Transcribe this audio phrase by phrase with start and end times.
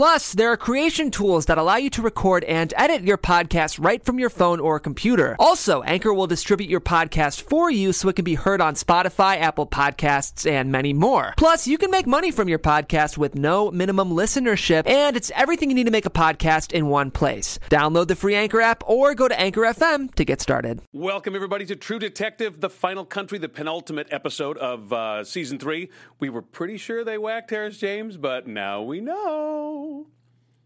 [0.00, 4.02] Plus, there are creation tools that allow you to record and edit your podcast right
[4.02, 5.36] from your phone or computer.
[5.38, 9.38] Also, Anchor will distribute your podcast for you so it can be heard on Spotify,
[9.38, 11.34] Apple Podcasts, and many more.
[11.36, 15.68] Plus, you can make money from your podcast with no minimum listenership, and it's everything
[15.68, 17.58] you need to make a podcast in one place.
[17.68, 20.80] Download the free Anchor app or go to Anchor FM to get started.
[20.94, 25.90] Welcome, everybody, to True Detective, the final country, the penultimate episode of uh, season three.
[26.18, 29.89] We were pretty sure they whacked Harris James, but now we know.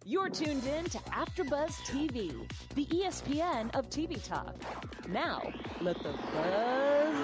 [0.06, 2.34] You're tuned in to AfterBuzz TV,
[2.74, 4.55] the ESPN of TV talk.
[5.09, 5.41] Now,
[5.80, 7.14] let the buzz.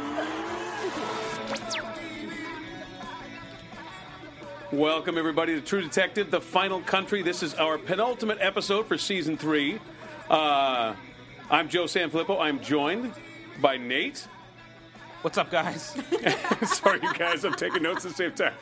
[4.72, 7.22] Welcome, everybody, to True Detective, the final country.
[7.22, 9.78] This is our penultimate episode for season three.
[10.30, 10.94] Uh,
[11.50, 12.40] I'm Joe Sanfilippo.
[12.40, 13.12] I'm joined
[13.60, 14.26] by Nate.
[15.22, 15.94] What's up, guys?
[16.64, 18.54] Sorry, you guys, I'm taking notes at the same time.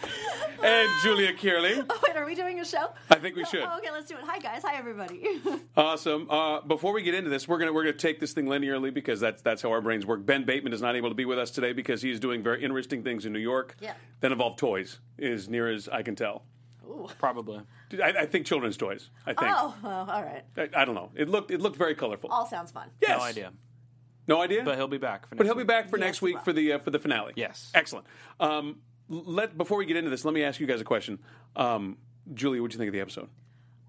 [0.62, 1.86] And Julia Kierling.
[1.90, 2.90] Oh, wait, are we doing a show?
[3.10, 3.62] I think we should.
[3.62, 4.22] Oh, okay, let's do it.
[4.24, 4.62] Hi, guys.
[4.64, 5.40] Hi, everybody.
[5.76, 6.28] Awesome.
[6.28, 9.20] Uh, before we get into this, we're gonna we're gonna take this thing linearly because
[9.20, 10.26] that's that's how our brains work.
[10.26, 13.04] Ben Bateman is not able to be with us today because he's doing very interesting
[13.04, 13.76] things in New York.
[13.80, 13.94] Yeah.
[14.20, 16.42] That involve toys, as near as I can tell.
[16.88, 17.08] Ooh.
[17.18, 17.60] Probably.
[18.02, 19.10] I, I think children's toys.
[19.26, 19.52] I think.
[19.56, 20.42] oh, well, all right.
[20.56, 21.10] I, I don't know.
[21.14, 22.30] It looked it looked very colorful.
[22.30, 22.88] All sounds fun.
[23.00, 23.16] yes.
[23.18, 23.52] No idea.
[24.28, 24.62] No idea.
[24.62, 25.26] But he'll be back.
[25.26, 25.66] For But next he'll be week.
[25.68, 26.42] back for Yes, next week will.
[26.44, 27.32] for the uh, for the finale.
[27.36, 27.70] Yes.
[27.74, 28.06] Excellent.
[28.38, 31.18] Um, let before we get into this, let me ask you guys a question.
[31.56, 31.96] Um,
[32.34, 33.28] Julia, what do you think of the episode?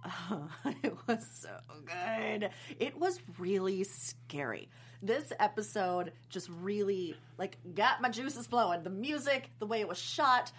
[0.84, 1.50] it was so
[1.86, 2.50] good.
[2.80, 4.70] It was really scary.
[5.02, 8.84] This episode just really like got my juices flowing.
[8.84, 10.52] The music, the way it was shot,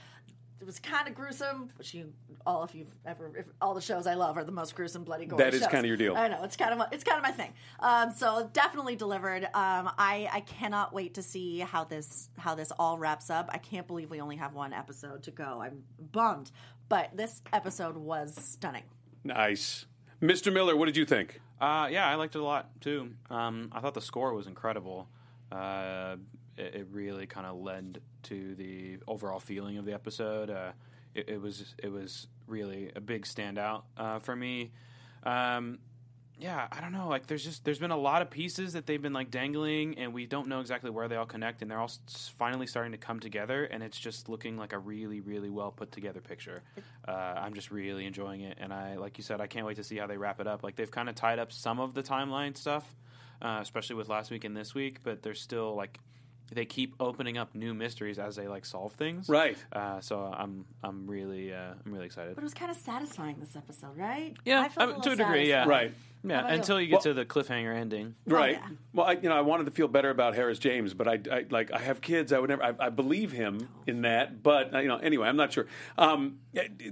[0.61, 1.71] it was kind of gruesome.
[1.77, 2.13] Which you
[2.47, 5.27] all, if you've ever, if, all the shows I love are the most gruesome, bloody,
[5.27, 5.39] gore.
[5.39, 6.17] That is kinda your deal.
[6.17, 7.53] I know it's kind of my, it's kind of my thing.
[7.81, 9.45] Um, so definitely delivered.
[9.45, 13.49] Um, I I cannot wait to see how this how this all wraps up.
[13.53, 15.61] I can't believe we only have one episode to go.
[15.63, 16.51] I'm bummed,
[16.89, 18.85] but this episode was stunning.
[19.25, 19.87] Nice,
[20.21, 20.53] Mr.
[20.53, 20.77] Miller.
[20.77, 21.41] What did you think?
[21.61, 23.11] Uh, yeah, I liked it a lot too.
[23.31, 25.09] Um, I thought the score was incredible.
[25.53, 26.17] Uh,
[26.61, 30.51] it, it really kind of led to the overall feeling of the episode.
[30.51, 30.73] Uh,
[31.15, 34.71] it, it was it was really a big standout uh, for me.
[35.23, 35.79] Um,
[36.39, 37.07] yeah, I don't know.
[37.07, 40.15] Like, there's just there's been a lot of pieces that they've been like dangling, and
[40.15, 41.93] we don't know exactly where they all connect, and they're all
[42.39, 45.93] finally starting to come together, and it's just looking like a really, really well put
[45.93, 46.63] together picture.
[47.07, 49.85] Uh, I'm just really enjoying it, and I, like you said, I can't wait to
[49.85, 50.63] see how they wrap it up.
[50.63, 52.97] Like, they've kind of tied up some of the timeline stuff,
[53.43, 56.01] uh, especially with last week and this week, but there's still like
[56.53, 59.29] they keep opening up new mysteries as they like solve things.
[59.29, 59.57] Right.
[59.73, 62.35] Uh, so I'm I'm really uh, I'm really excited.
[62.35, 64.37] But it was kind of satisfying this episode, right?
[64.45, 65.65] Yeah, I felt I- a to a little degree, yeah.
[65.67, 65.93] Right.
[66.23, 66.57] Yeah, about you?
[66.57, 68.15] until you get Well- to the cliffhanger ending.
[68.27, 68.59] Right.
[68.61, 68.69] yeah.
[68.93, 71.47] Well, I, you know, I wanted to feel better about Harris James, but I, I
[71.49, 72.33] like I have kids.
[72.33, 72.63] I would never.
[72.63, 75.67] I, I believe him in that, but uh, you know, anyway, I'm not sure.
[75.97, 76.41] Um,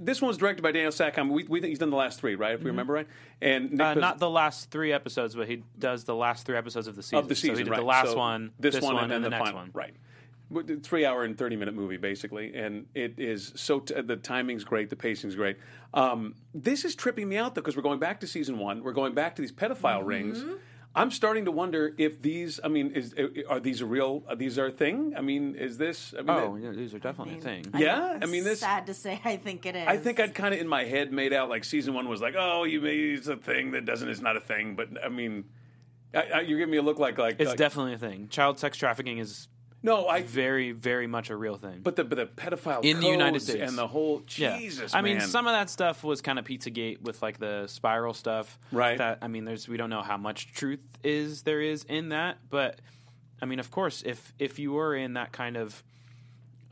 [0.01, 1.29] this one was directed by Daniel Sackheim.
[1.29, 2.53] We, we think he's done the last three, right?
[2.55, 3.07] If we remember right.
[3.41, 6.57] And Nic Uh, Pizz- not the last three episodes, but he does the last three
[6.57, 7.19] episodes of the season.
[7.19, 7.79] of the season, so he did right?
[7.79, 9.71] the last So one, this, one, and, then the, the, next final, one.
[9.73, 9.93] right?
[10.49, 13.81] With the Three hour and thirty minute movie, basically, and it is so.
[13.81, 15.57] T- the timing's great, the pacing's great.
[15.93, 18.81] Um, this is tripping me out though because we're going back to season one.
[18.83, 20.07] We're going back to these pedophile Mm-hmm.
[20.07, 20.43] rings.
[20.95, 22.59] I'm starting to wonder if these.
[22.63, 23.13] I mean, is
[23.47, 24.23] are these a real?
[24.27, 25.13] Are these are a thing?
[25.15, 26.15] I mean, is this?
[26.17, 27.65] I mean, Oh, it- yeah, these are definitely a thing.
[27.77, 29.87] Yeah, I'm I mean, this- is Sad to say, I think it is.
[29.87, 32.33] I think I'd kind of in my head made out like season one was like,
[32.35, 34.09] oh, you made it's a thing that doesn't.
[34.09, 35.43] It's not a thing, but I mean,
[36.15, 38.27] I, I, you're giving me a look like like It's like- definitely a thing.
[38.29, 39.47] Child sex trafficking is
[39.81, 40.07] no.
[40.07, 41.79] I very, very much a real thing.
[41.83, 43.69] But the but the pedophile In the United States.
[43.69, 44.57] and the whole Yeah.
[44.57, 48.13] Jesus, I mean, some of that stuff was kind of Pizzagate with like the spiral
[48.13, 48.59] stuff.
[48.71, 48.97] Right.
[48.97, 52.37] That I mean, there's we don't know how much truth is there is in that,
[52.49, 52.79] but
[53.41, 55.83] I mean, of course, if if you were in that kind of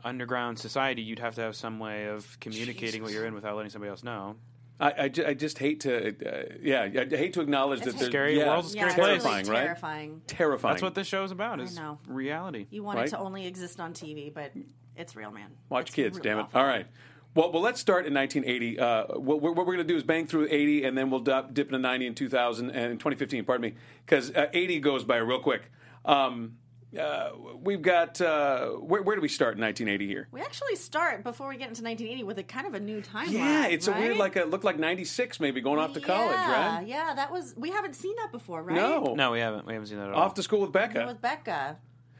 [0.04, 3.70] underground society, you'd have to have some way of communicating what you're in without letting
[3.70, 4.36] somebody else know.
[4.80, 7.98] I, I, ju- I just hate to, uh, yeah, I hate to acknowledge that It's
[7.98, 8.38] there's scary.
[8.38, 9.24] Yeah, World's a yeah, scary it's place.
[9.24, 9.64] terrifying, really right?
[9.66, 10.22] terrifying.
[10.28, 10.72] Terrifying.
[10.74, 11.60] That's what this show is about.
[11.60, 11.98] Is know.
[12.06, 12.66] reality.
[12.70, 13.06] You want Right?
[13.08, 14.52] it to only exist on TV, but
[14.96, 15.50] it's real, man.
[15.68, 16.42] Watch It's kids, really damn it.
[16.42, 16.60] awful.
[16.60, 16.86] All right.
[17.34, 18.78] Well, well, let's start in 1980.
[18.78, 21.52] Uh, what, what we're going to do is bang through 80, and then we'll dip,
[21.54, 23.44] dip into 90 and 2000 and 2015.
[23.44, 23.74] Pardon me,
[24.06, 25.70] because uh, 80 goes by real quick.
[26.04, 26.56] Um,
[26.96, 27.30] uh,
[27.60, 30.28] we've got uh, where, where do we start in 1980 here?
[30.30, 33.32] We actually start before we get into 1980 with a kind of a new timeline.
[33.32, 36.76] Yeah, it's a weird, like a looked like 96, maybe going off to college, yeah,
[36.76, 36.86] right?
[36.86, 37.54] Yeah, that was.
[37.56, 38.76] We haven't seen that before, right?
[38.76, 39.66] No, No, we haven't.
[39.66, 40.22] We haven't seen that at all.
[40.22, 41.04] off to school with Becca.
[41.06, 41.76] With Becca.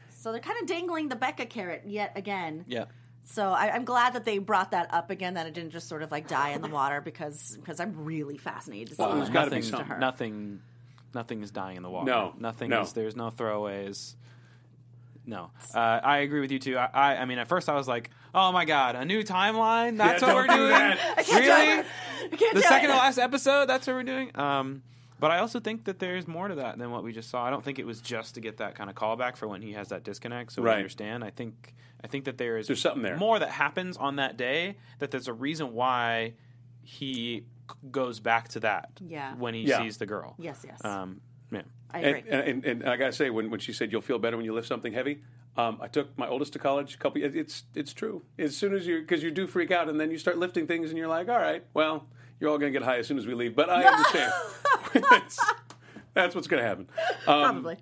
[0.09, 2.65] So they're kind of dangling the Becca carrot yet again.
[2.67, 2.85] yeah.
[3.23, 5.35] So I, I'm glad that they brought that up again.
[5.35, 8.37] That it didn't just sort of like die in the water because because I'm really
[8.37, 9.99] fascinated to see Well, there's gotta be something.
[9.99, 10.61] Nothing
[11.13, 12.09] nothing is dying in the water.
[12.09, 12.81] No, nothing no.
[12.81, 12.93] is.
[12.93, 14.15] There's no throwaways.
[15.29, 16.77] No, uh, I agree with you too.
[16.77, 19.97] I, I, I mean, at first I was like, "Oh my god, a new timeline?
[19.97, 20.69] That's Yeah, what we're don't doing?
[20.71, 21.27] that.
[21.29, 21.83] Really?
[22.31, 23.65] I can't the second to last episode?
[23.67, 24.81] That's what we're doing?" Um,
[25.19, 27.43] but I also think that there's more to that than what we just saw.
[27.45, 29.73] I don't think it was just to get that kind of callback for when he
[29.73, 31.23] has that disconnect, so we understand.
[31.23, 31.73] I think
[32.03, 33.17] I think that there is There's something there.
[33.17, 34.77] more that happens on that day.
[34.99, 36.33] That there's a reason why
[36.83, 37.43] he
[37.91, 39.35] goes back to that Yeah.
[39.35, 39.79] when he Yeah.
[39.83, 40.35] sees the girl.
[40.39, 40.83] Yes, yes.
[40.83, 41.28] Um, yeah.
[41.91, 42.31] I And, agree.
[42.31, 44.53] and, and, and I gotta say, when, when she said you'll feel better when you
[44.53, 45.21] lift something heavy,
[45.57, 46.93] um, I took my oldest to college.
[46.95, 48.21] A couple, it- it's it's true.
[48.37, 50.89] As soon as you, because you do freak out, and then you start lifting things,
[50.89, 52.05] and you're like, all right, well,
[52.39, 53.55] you're all gonna get high as soon as we leave.
[53.55, 54.33] But I understand.
[55.09, 55.39] that's,
[56.13, 56.87] that's what's gonna happen.
[57.27, 57.77] Um, Probably.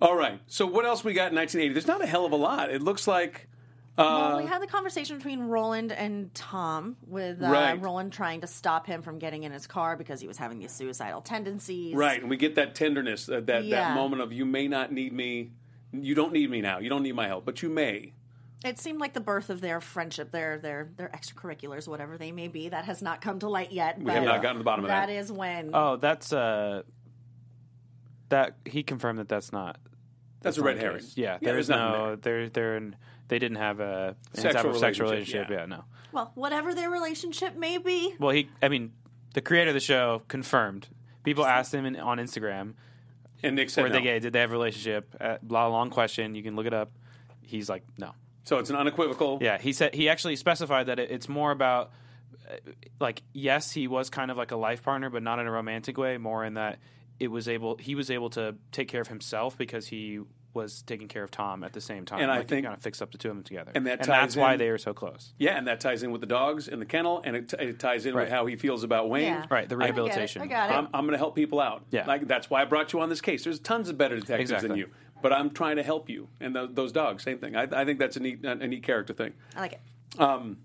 [0.00, 0.40] All right.
[0.46, 1.72] So what else we got in 1980?
[1.74, 2.70] There's not a hell of a lot.
[2.70, 3.48] It looks like.
[3.98, 7.80] Uh, well, we had the conversation between Roland and Tom, with uh, Right.
[7.80, 10.72] Roland trying to stop him from getting in his car because he was having these
[10.72, 11.94] suicidal tendencies.
[11.94, 13.94] Right, and we get that tenderness, uh, that that Yeah.
[13.94, 15.52] moment of you may not need me,
[15.92, 18.14] you don't need me now, you don't need my help, but you may.
[18.64, 22.48] It seemed like the birth of their friendship, their their their extracurriculars, whatever they may
[22.48, 22.68] be.
[22.70, 23.98] That has not come to light yet.
[23.98, 25.06] We but have not gotten to the bottom of that.
[25.06, 25.70] That is when.
[25.74, 26.82] Oh, that's uh,
[28.30, 29.78] that he confirmed that that's not.
[30.40, 31.04] That's a red herring.
[31.14, 32.96] Yeah, Yeah, there's there's nothing no they're they're in,
[33.32, 35.50] they didn't have a any type Sexual of sexual relationship, relationship.
[35.50, 35.60] yeah.
[35.60, 35.76] Yeah.
[35.76, 35.84] no.
[36.12, 38.14] Well, whatever their relationship may be.
[38.18, 38.92] Well, he, I mean,
[39.32, 40.88] the creator of the show confirmed.
[41.24, 42.74] People asked him in, on Instagram,
[43.42, 44.18] And Nic said were they gay?
[44.18, 45.16] Did they have a relationship?
[45.18, 46.34] Uh, blah, long question.
[46.34, 46.90] You can look it up.
[47.40, 48.12] He's like, no.
[48.44, 49.38] So it's an unequivocal.
[49.40, 51.92] Yeah, he said he actually specified that it, it's more about
[52.50, 52.56] uh,
[53.00, 55.96] like yes, he was kind of like a life partner, but not in a romantic
[55.96, 56.18] way.
[56.18, 56.78] More in that
[57.18, 60.20] it was able he was able to take care of himself because he
[60.54, 62.20] was taking care of Tom at the same time.
[62.20, 64.06] And I think- kind of fixed up the two of them together, and that ties
[64.06, 65.32] that's why they are so close.
[65.38, 67.78] Yeah, and that ties in with the dogs in the kennel, and it, t- it
[67.78, 69.24] ties in with how he feels about Wayne.
[69.24, 69.46] Yeah.
[69.50, 69.92] Right, the I get it.
[69.92, 70.42] rehabilitation.
[70.42, 70.74] I got it.
[70.74, 71.84] I'm, I'm going to help people out.
[71.90, 72.04] Yeah.
[72.06, 73.44] like that's why I brought you on this case.
[73.44, 74.88] There's tons of better detectives than you,
[75.22, 76.28] but I'm trying to help you.
[76.40, 77.56] And tho- those dogs, same thing.
[77.56, 79.32] I, I think that's a neat, a neat character thing.
[79.56, 79.80] I like it.
[80.20, 80.58] Um,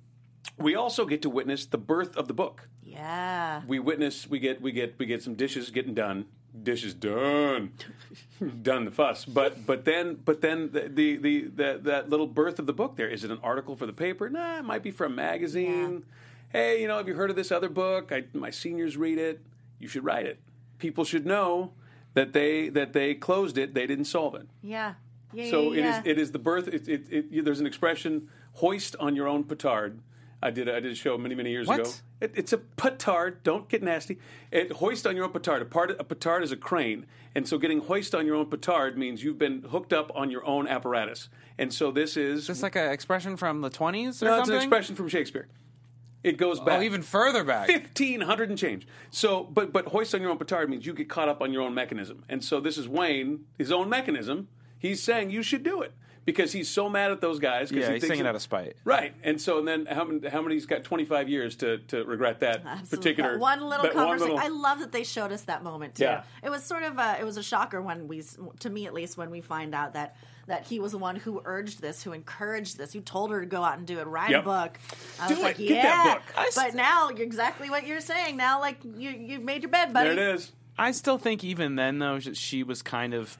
[0.57, 2.67] we also get to witness the birth of the book.
[2.83, 3.61] Yeah.
[3.67, 6.25] we witness we get we get we get some dishes getting done
[6.63, 7.71] dishes done
[8.63, 12.57] done the fuss but but then but then the, the the the that little birth
[12.59, 14.89] of the book there is it an article for the paper nah it might be
[14.91, 16.03] for a magazine
[16.49, 19.41] hey you know have you heard of this other book I, my seniors read it
[19.79, 20.39] you should write it
[20.79, 21.73] people should know
[22.13, 24.93] that they that they closed it they didn't solve it Yeah.
[25.33, 25.51] Yeah.
[25.51, 26.01] so yeah, it is yeah.
[26.05, 26.67] it is the birth.
[26.69, 29.99] It, it, it, there's an expression: hoist on your own petard.
[30.41, 31.79] I did a, I did a show many many years What?
[31.79, 31.91] ago.
[32.21, 33.43] It, it's a petard.
[33.43, 34.19] Don't get nasty.
[34.51, 35.61] It, hoist on your own petard.
[35.61, 38.97] A, part, a petard is a crane, and so getting hoist on your own petard
[38.97, 41.29] means you've been hooked up on your own apparatus.
[41.57, 44.55] And so this is Just like an expression from the 20s or no, it's an
[44.55, 45.47] expression from Shakespeare.
[46.23, 47.67] It goes oh, back Oh, even further back.
[47.67, 48.87] fifteen hundred and change.
[49.11, 51.61] So, but but hoist on your own petard means you get caught up on your
[51.61, 54.49] own mechanism, and so this is Wayne, his own mechanism.
[54.79, 55.93] He's saying you should do it
[56.27, 57.69] because he's so mad at those guys.
[57.71, 58.75] 'cause Yeah, he he's thinks singing it- out of spite.
[58.83, 60.27] Right, and so and then how many?
[60.29, 62.97] How many's got twenty five years to, to regret that Absolutely.
[62.97, 64.35] particular That one little that one conversation.
[64.35, 66.03] little- I love that they showed us that moment too.
[66.03, 66.21] Yeah.
[66.43, 68.21] It was sort of a, it was a shocker when we,
[68.59, 70.15] to me at least, when we find out that
[70.45, 73.45] that he was the one who urged this, who encouraged this, who told her to
[73.47, 74.41] go out and do it, write Yep.
[74.41, 74.79] a book.
[75.19, 75.45] I Do was it.
[75.45, 75.81] like, Get yeah.
[76.03, 76.33] that book.
[76.37, 78.37] I But now you're exactly what you're saying.
[78.37, 80.15] Now, like you you've made your bed, buddy.
[80.15, 80.51] there it is.
[80.77, 83.37] I still think even then though she was kind of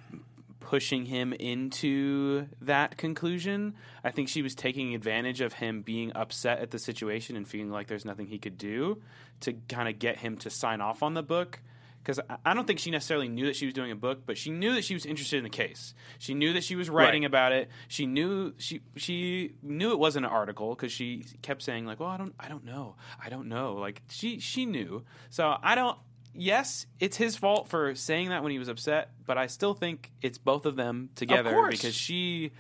[0.68, 3.74] pushing him into that conclusion.
[4.04, 7.72] I think she was taking advantage of him being upset at the situation and feeling
[7.72, 9.02] like there's nothing he could do
[9.40, 11.62] to kind of get him to sign off on the book.
[12.04, 14.50] Because I don't think she necessarily knew that she was doing a book, but she
[14.50, 15.94] knew that she was interested in the case.
[16.20, 17.28] She knew that she was writing Right.
[17.28, 17.70] about it.
[17.88, 22.10] She knew she she knew it wasn't an article because she kept saying like, "Well,
[22.10, 25.04] I don't I don't know, I don't know." Like she she knew.
[25.30, 25.98] So I don't
[26.34, 30.12] yes, it's his fault for saying that when he was upset, but I still think
[30.22, 31.76] it's both of them together course.
[31.78, 32.52] because she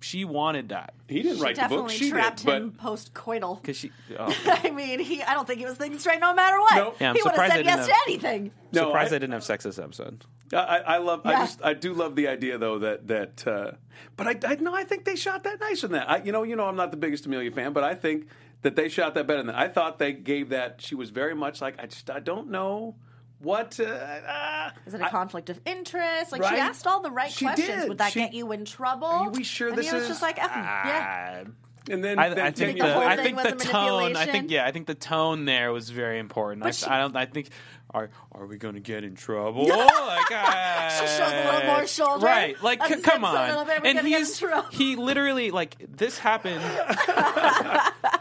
[0.00, 1.70] she wanted that He didn't She write the book.
[1.70, 3.60] definitely She trapped did, him but post coital.
[3.60, 3.90] because she.
[4.18, 5.22] Oh, I mean, he.
[5.22, 6.76] I don't think he was thinking straight no matter what.
[6.76, 6.96] Nope.
[7.00, 8.50] Yeah, I'm he would have surprised said they yes didn't to have- anything.
[8.72, 10.24] No, surprised I- I, didn't have sex this episode.
[10.52, 11.22] I, I love.
[11.24, 11.38] I Yeah.
[11.46, 11.64] just.
[11.64, 13.46] I do love the idea, though, that that.
[13.46, 13.72] Uh,
[14.16, 16.08] but I, I no, I think they shot that nice in that.
[16.10, 18.28] I, you know, you know, I'm not the biggest Amelia fan, but I think
[18.60, 19.56] that they shot that better than that.
[19.56, 20.82] I thought they gave that.
[20.82, 22.10] She was very much like I just.
[22.10, 22.94] I don't know
[23.44, 23.78] what.
[23.78, 26.32] Uh, uh, Is it a I- conflict of interest?
[26.32, 26.54] Like Right?
[26.54, 27.68] she asked all the right She questions.
[27.82, 27.88] did.
[27.88, 29.06] Would that She- get you in trouble?
[29.06, 30.62] Are we sure and this he was is- just like, F 'em.
[30.64, 31.44] yeah.
[31.46, 31.50] Ah,
[31.90, 34.16] and then, I, then I think years the, I think the tone.
[34.16, 34.64] I think yeah.
[34.64, 36.64] I think the tone there was very important.
[36.64, 37.14] I, she- I don't.
[37.16, 37.48] I think.
[37.90, 39.68] Are are we going to get in trouble?
[39.68, 39.78] like,
[40.90, 42.60] She shows a little more shoulder, right?
[42.60, 43.48] Like, c- come on.
[43.48, 46.60] little bit, and gonna get in he's he literally like this happened.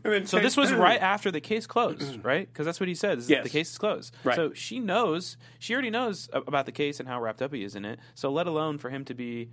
[0.04, 2.48] And then So this was right after the case closed, right?
[2.52, 3.18] Because that's what he said.
[3.18, 3.42] Is Yes.
[3.44, 4.14] the case is closed.
[4.24, 4.36] Right.
[4.36, 5.36] So she knows.
[5.58, 7.98] She already knows about the case and how wrapped up he is in it.
[8.14, 9.50] So let alone for him to be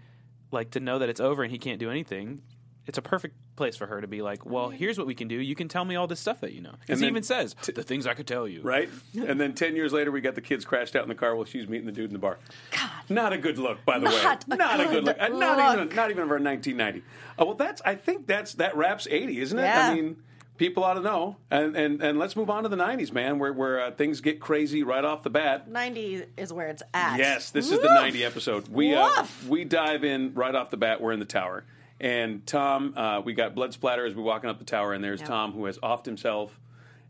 [0.52, 2.42] like to know that it's over and he can't do anything.
[2.86, 5.36] It's a perfect place for her to be like, well, here's what we can do.
[5.36, 6.70] You can tell me all this stuff that you know.
[6.70, 8.62] And Because he even says the things I could tell you.
[8.62, 8.88] right?
[9.14, 11.44] and then ten years later, we got the kids crashed out in the car while
[11.44, 12.38] she's meeting the dude in the bar.
[12.72, 14.56] God, not a good look, by the Not way.
[14.56, 15.18] a not a good good look.
[15.20, 17.04] Uh, Not even not even of our 1990.
[17.38, 19.64] Oh well, that's I think that's that wraps 80, isn't it?
[19.64, 19.90] Yeah.
[19.90, 20.24] I mean.
[20.58, 23.54] People ought to know, and and, and let's move on to the '90s, man, where
[23.54, 25.70] where uh, things get crazy right off the bat.
[25.70, 27.18] 90 is where it's at.
[27.20, 27.92] Yes, this is the Woof.
[28.02, 28.68] 90 episode.
[28.68, 29.48] We uh, Woof.
[29.48, 31.00] we dive in right off the bat.
[31.00, 31.64] We're in the tower,
[32.00, 35.20] and Tom, uh, we got blood splatter as we're walking up the tower, and there's
[35.20, 35.30] Yep.
[35.30, 36.60] Tom who has offed himself,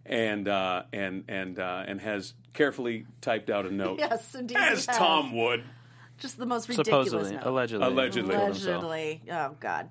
[0.05, 3.99] and uh, and and uh, and has carefully typed out a note.
[3.99, 4.57] Yes, indeed.
[4.57, 4.97] he as has.
[4.97, 5.63] Tom would.
[6.19, 7.45] Just the most ridiculous Supposedly, note.
[7.45, 8.31] allegedly, Allegedly.
[8.35, 8.83] killed himself.
[8.83, 9.31] Allegedly.
[9.31, 9.87] Oh, God.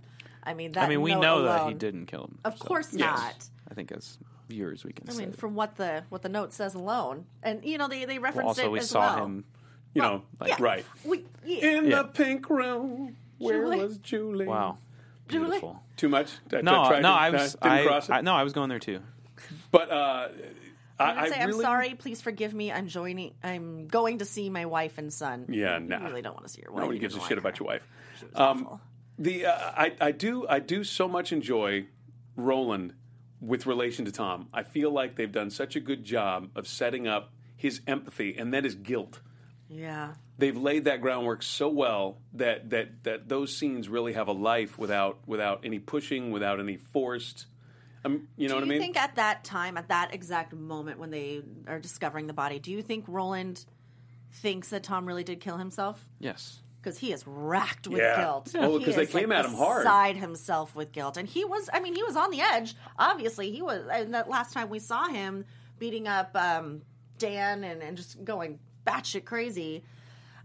[0.46, 2.38] I mean, that I mean, we note know that he didn't kill him.
[2.44, 3.00] Of so course Yes.
[3.20, 3.48] not.
[3.70, 5.18] I think as viewers we can I say.
[5.18, 5.38] mean, that.
[5.40, 8.64] from what the what the note says alone, and you know they they Well, also,
[8.66, 9.24] it we as saw well.
[9.26, 9.44] him.
[9.94, 10.56] You know, Yeah.
[10.60, 11.66] right We, yeah.
[11.78, 12.02] in Yeah.
[12.02, 13.16] the pink room.
[13.38, 13.78] Where Julie?
[13.78, 14.46] was Julie?
[14.46, 14.78] Wow,
[15.28, 15.44] Julie?
[15.46, 15.82] beautiful.
[15.96, 16.30] Too much?
[16.52, 17.52] I, No, tried no, to- I was.
[17.54, 18.10] didn't I, it.
[18.10, 19.00] I, no, I was going there too.
[19.70, 20.28] but uh,
[20.98, 21.94] I, I say, I'm really, sorry.
[21.94, 22.70] Please forgive me.
[22.72, 23.34] I'm joining.
[23.42, 25.46] I'm going to see my wife and son.
[25.48, 26.04] Yeah, You nah.
[26.06, 26.80] really don't want to see your wife.
[26.80, 27.82] Nobody You gives a don't shit like about your wife.
[28.18, 28.80] She was Um, awful.
[29.18, 31.86] The uh, I I do I do so much enjoy
[32.36, 32.94] Roland
[33.40, 34.48] with relation to Tom.
[34.52, 38.52] I feel like they've done such a good job of setting up his empathy and
[38.52, 39.20] then his guilt.
[39.68, 40.14] Yeah.
[40.38, 44.78] They've laid that groundwork so well that that that those scenes really have a life
[44.78, 47.46] without without any pushing, without any forced.
[48.04, 48.80] Um, you know do what you I mean?
[48.80, 52.70] think at that time, at that exact moment when they are discovering the body, do
[52.70, 53.64] you think Roland
[54.30, 56.06] thinks that Tom really did kill himself?
[56.20, 56.60] Yes.
[56.86, 58.20] Because he is racked with Yeah.
[58.20, 58.52] guilt.
[58.54, 59.82] Oh, He 'cause they is, like, came at him hard.
[59.82, 61.68] Beside himself with guilt, and he was.
[61.72, 62.76] I mean, he was on the edge.
[62.96, 63.84] Obviously, he was.
[63.92, 65.44] And that last time we saw him
[65.80, 66.82] beating up um,
[67.18, 69.82] Dan and, and just going batshit crazy.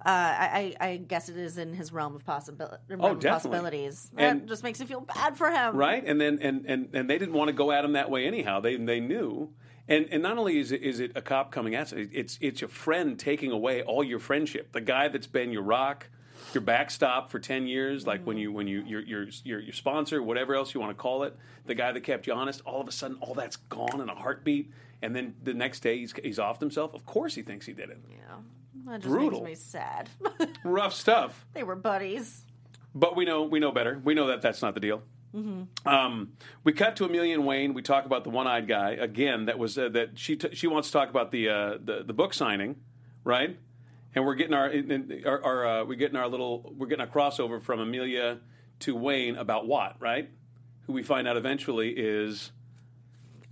[0.04, 2.82] Uh, I, I I guess it is in his realm of possibility.
[2.90, 3.30] Oh, definitely.
[3.30, 4.10] possibilities.
[4.16, 6.04] That And- just makes you feel bad for him, right?
[6.04, 8.60] And then and, and and they didn't want to go at him that way anyhow.
[8.62, 9.54] They they knew.
[9.88, 12.62] And and not only is it is it a cop coming at you, it's it's
[12.62, 14.72] your friend taking away all your friendship.
[14.72, 16.10] The guy that's been your rock,
[16.54, 20.22] your backstop for ten years, like when you when you your your your, your sponsor,
[20.24, 22.62] whatever else you want to call it, the guy that kept you honest.
[22.66, 24.72] All of a sudden, all that's gone in a heartbeat.
[25.02, 26.94] And then the next day, he's he's offed himself.
[26.94, 28.00] Of course, he thinks he did it.
[28.10, 28.18] Yeah,
[28.86, 29.44] that just Brutal.
[29.44, 30.10] makes me sad.
[30.64, 31.46] Rough stuff.
[31.54, 32.46] they were buddies.
[32.94, 34.00] But we know we know better.
[34.04, 35.02] We know that that's not the deal.
[35.86, 36.34] Um,
[36.66, 37.74] we cut to Amelia and Wayne.
[37.74, 39.46] We talk about the one-eyed guy again.
[39.46, 42.12] That was uh, that she t- she wants to talk about the, uh, the the
[42.14, 42.76] book signing,
[43.24, 43.58] right?
[44.14, 47.06] And we're getting our, in, in- our, our uh, we're getting our little we're getting
[47.06, 48.40] a crossover from Amelia
[48.82, 50.30] to Wayne about Watt, right?
[50.88, 52.52] Who we find out eventually is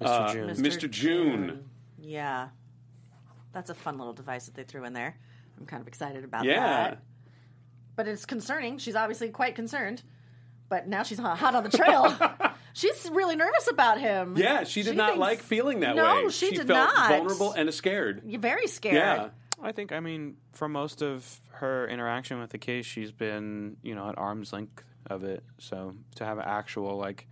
[0.01, 0.07] Mr.
[0.07, 0.49] uh, June.
[0.57, 0.89] Mr.
[0.89, 1.69] June.
[2.01, 2.49] Yeah,
[3.53, 5.15] that's a fun little device that they threw in there.
[5.59, 6.59] I'm kind of excited about Yeah.
[6.59, 7.03] that.
[7.95, 8.77] But it's concerning.
[8.77, 10.01] She's obviously quite concerned.
[10.69, 12.15] But now she's hot hot on the trail.
[12.73, 14.35] she's really nervous about him.
[14.37, 16.29] Yeah, she did not thinks- like feeling that no, way.
[16.29, 17.09] she did felt not.
[17.09, 18.21] vulnerable and scared.
[18.25, 18.95] You're very scared.
[18.95, 19.29] Yeah.
[19.61, 23.95] I think, I mean, for most of her interaction with the case, she's been, you
[23.95, 25.43] know, at arm's length of it.
[25.57, 27.27] So to have an actual, like,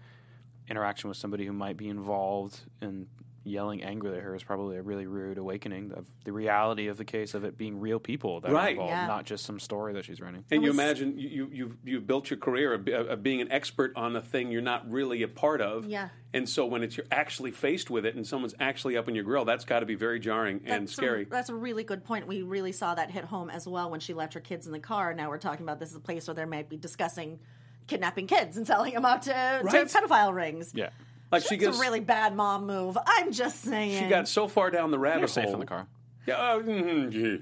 [0.70, 3.08] interaction with somebody who might be involved in
[3.48, 7.06] yelling angrily at her is probably a really rude awakening of the reality of the
[7.06, 8.72] case of it being real people that are Right.
[8.72, 9.08] involved, Yeah.
[9.08, 10.44] not just some story that she's running.
[10.52, 13.94] And you imagine you, you you've you've built your career of, of being an expert
[13.96, 15.86] on a thing you're not really a part of.
[15.86, 16.10] Yeah.
[16.34, 19.24] And so when it's you're actually faced with it and someone's actually up in your
[19.24, 21.24] grill, that's got to be very jarring and scary.
[21.24, 22.28] A, that's a really good point.
[22.28, 24.80] We really saw that hit home as well when she left her kids in the
[24.80, 25.14] car.
[25.14, 27.40] Now we're talking about this is a place where they might be discussing
[27.88, 30.74] kidnapping kids and selling them out to, to pedophile rings.
[30.76, 30.90] Yeah.
[31.32, 32.98] Like she It's gets a really bad mom move.
[33.06, 34.04] I'm just saying.
[34.04, 35.54] she got so far down the rabbit You're safe hole.
[35.56, 35.88] in the car.
[36.26, 36.36] Yeah.
[36.54, 37.38] oh, mhm, yeah.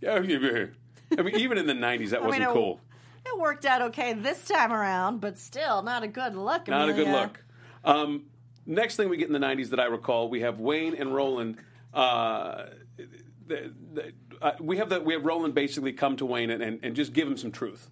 [0.00, 0.66] Yeah, yeah, yeah.
[1.18, 2.80] I mean, even in the '90s, that I mean, wasn't it- cool.
[3.24, 6.68] It worked out okay this time around, but still not a good look.
[6.68, 7.42] Not a good look.
[7.84, 8.26] Um,
[8.66, 11.56] next thing we get in the '90s that I recall, we have Wayne and Roland.
[11.92, 12.66] Uh,
[13.48, 16.80] the, the, uh, we have the, we have Roland basically come to Wayne and, and,
[16.84, 17.90] and just give him some truth.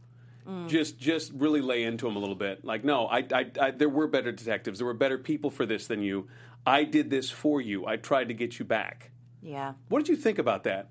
[0.69, 2.65] Just just really lay into him a little bit.
[2.65, 4.79] Like, no, I, I, I there were better detectives.
[4.79, 6.29] There were better people for this than you.
[6.67, 7.87] I did this for you.
[7.87, 9.11] I tried to get you back.
[9.43, 9.73] Yeah.
[9.89, 10.89] What did you think about that?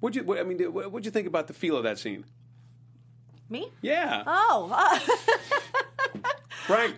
[0.00, 0.24] What you?
[0.24, 2.24] What, I mean, what did you think about the feel of that scene?
[3.48, 3.70] Me?
[3.80, 4.68] Yeah, Oh,
[6.18, 6.22] uh,
[6.68, 6.94] right.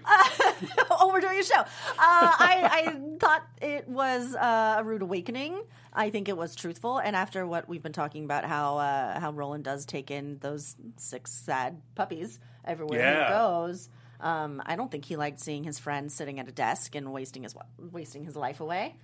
[0.91, 1.61] oh, we're doing a show.
[1.61, 1.65] Uh,
[1.99, 5.63] I, I thought it was uh, a rude awakening.
[5.93, 9.33] I think it was truthful, and after what we've been talking about, how uh, how
[9.33, 13.25] Roland does take in those six sad puppies everywhere Yeah.
[13.27, 13.89] he goes.
[14.21, 17.45] Um, I don't think he liked seeing his friend sitting at a desk and wasting
[17.45, 18.97] his wasting his life away.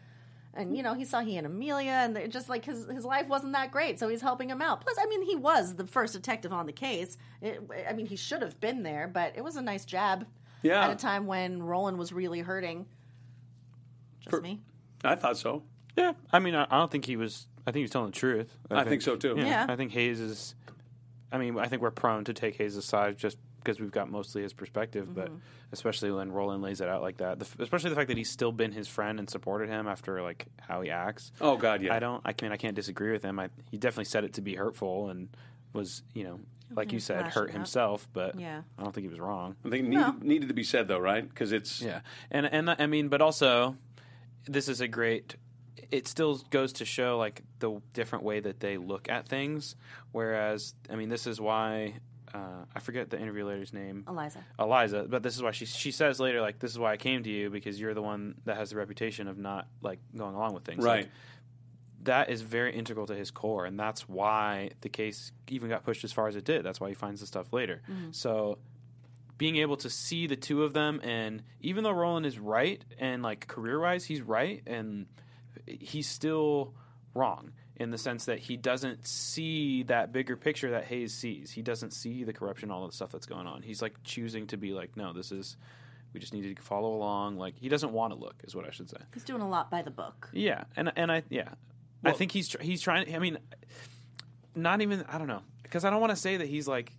[0.56, 3.54] And you know, he saw he and Amelia, and just like his his life wasn't
[3.54, 4.80] that great, so he's helping him out.
[4.82, 7.16] Plus, I mean, he was the first detective on the case.
[7.40, 10.26] It, I mean, he should have been there, but it was a nice jab.
[10.62, 10.84] Yeah.
[10.86, 12.86] At a time when Roland was really hurting.
[14.20, 14.60] Just For- me.
[15.02, 15.62] I thought so.
[15.96, 17.46] Yeah, I mean, I, I don't think he was.
[17.66, 18.56] I think he was telling the truth.
[18.70, 19.36] I think so, too.
[19.38, 19.66] Yeah.
[19.68, 20.54] I think Hays is.
[21.32, 24.42] I mean, I think we're prone to take Hays' side just because we've got mostly
[24.42, 25.36] his perspective, but Mm-hmm.
[25.72, 28.28] especially when Roland lays it out like that, the, f- especially the fact that he's
[28.30, 31.32] still been his friend and supported him after like how he acts.
[31.40, 31.94] Oh God, yeah.
[31.94, 32.20] I don't.
[32.26, 33.38] I mean, I can't disagree with him.
[33.40, 35.28] I, he definitely said it to be hurtful and
[35.72, 36.40] was, you know,
[36.74, 37.54] like you said, lashing hurt out.
[37.54, 38.06] himself.
[38.12, 38.60] But Yeah.
[38.78, 39.56] I don't think he was wrong.
[39.64, 41.26] I think needed, needed to be said though, right?
[41.26, 43.76] Because it's Yeah, and and I mean, but also,
[44.46, 45.36] this is a great.
[45.94, 49.76] It still goes to show like the different way that they look at things.
[50.10, 51.94] Whereas, I mean, this is why
[52.34, 54.44] uh, I forget the interview lady's name, Elisa.
[54.58, 55.06] Elisa.
[55.08, 57.30] But this is why she she says later like this is why I came to
[57.30, 60.64] you because you're the one that has the reputation of not like going along with
[60.64, 60.84] things.
[60.84, 61.10] Like, right.
[62.02, 66.02] that is very integral to his core, and that's why the case even got pushed
[66.02, 66.64] as far as it did.
[66.64, 67.82] That's why he finds the stuff later.
[68.10, 68.58] So,
[69.38, 73.22] being able to see the two of them, and even though Roland is right, and
[73.22, 75.06] like career wise, he's right, and
[75.66, 76.74] he's still
[77.14, 81.50] wrong in the sense that he doesn't see that bigger picture that Hays sees.
[81.50, 83.62] He doesn't see the corruption, all the stuff that's going on.
[83.62, 85.56] He's like choosing to be like, no, this is.
[86.12, 87.38] We just need to follow along.
[87.38, 88.98] Like he doesn't want to look, is what I should say.
[89.12, 90.30] He's doing a lot by the book.
[90.32, 91.48] Yeah, and and I yeah,
[92.04, 93.12] I think he's tr- he's trying.
[93.12, 93.38] I mean,
[94.54, 96.92] not even I don't know because I don't want to say that he's like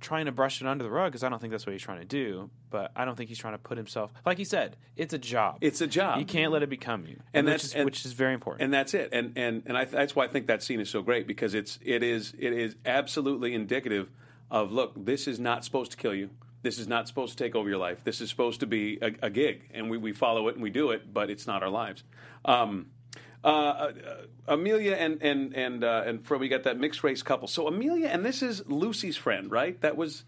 [0.00, 2.00] trying to brush it under the rug because I don't think that's what he's trying
[2.00, 2.50] to do.
[2.70, 4.76] But I don't think he's trying to put himself like he said.
[4.96, 5.58] It's a job.
[5.60, 6.18] It's a job.
[6.18, 8.62] You can't let it become you, And which that's- is, and- which is very important.
[8.64, 9.08] and that's it.
[9.12, 11.78] And and and I, that's why I think that scene is so great because it's
[11.82, 14.10] it is it is absolutely indicative
[14.50, 16.30] of look, this is not supposed to kill you.
[16.62, 18.02] This is not supposed to take over your life.
[18.02, 20.70] This is supposed to be a, a gig, and we, we follow it and we
[20.70, 22.02] do it, but it's not our lives.
[22.44, 22.86] Um,
[23.46, 23.92] uh, uh,
[24.48, 27.48] Amelia and and and uh, and Fro, we got that mixed race couple.
[27.48, 29.80] So Amelia and this is Lucy's friend, right?
[29.80, 30.24] That was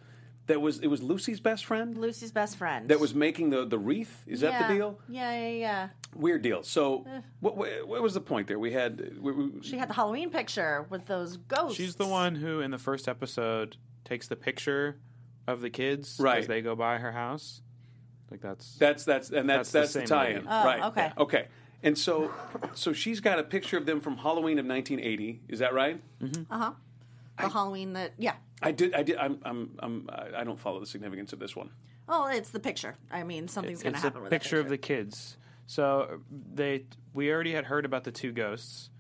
[0.47, 2.89] that was it was Lucy's best friend Lucy's best friend.
[2.89, 4.25] that was making the the wreath.
[4.27, 4.99] Is that the deal?
[5.09, 5.89] Yeah, yeah, yeah.
[6.15, 6.63] Weird deal.
[6.63, 7.05] So
[7.41, 8.59] what, what what was the point there?
[8.59, 11.77] We had we, we, She had the Halloween picture with those ghosts.
[11.77, 14.97] She's the one who, in the first episode, takes the picture
[15.47, 16.39] of the kids Right.
[16.39, 17.63] as they go by her house.
[18.31, 20.47] Like that's That's that's and that's That's that's, the the, tie-in.
[20.49, 20.83] Oh, right?
[20.85, 21.13] okay.
[21.19, 21.47] okay.
[21.83, 22.33] And so,
[22.75, 25.43] so she's got a picture of them from Halloween of 1980.
[25.49, 26.01] Is that right?
[26.23, 26.73] Uh huh.
[27.41, 28.15] The Halloween that.
[28.19, 28.35] Yeah.
[28.61, 28.95] I did.
[28.95, 29.17] I did.
[29.17, 29.39] I'm.
[29.45, 29.71] I'm.
[29.79, 31.71] I'm I don't follow the significance of this one.
[32.09, 32.97] Oh, it's the picture.
[33.11, 35.37] I mean, something's going to it's a happen with picture that of the kids.
[35.67, 36.21] So
[36.55, 38.91] they we already had heard about the two ghosts,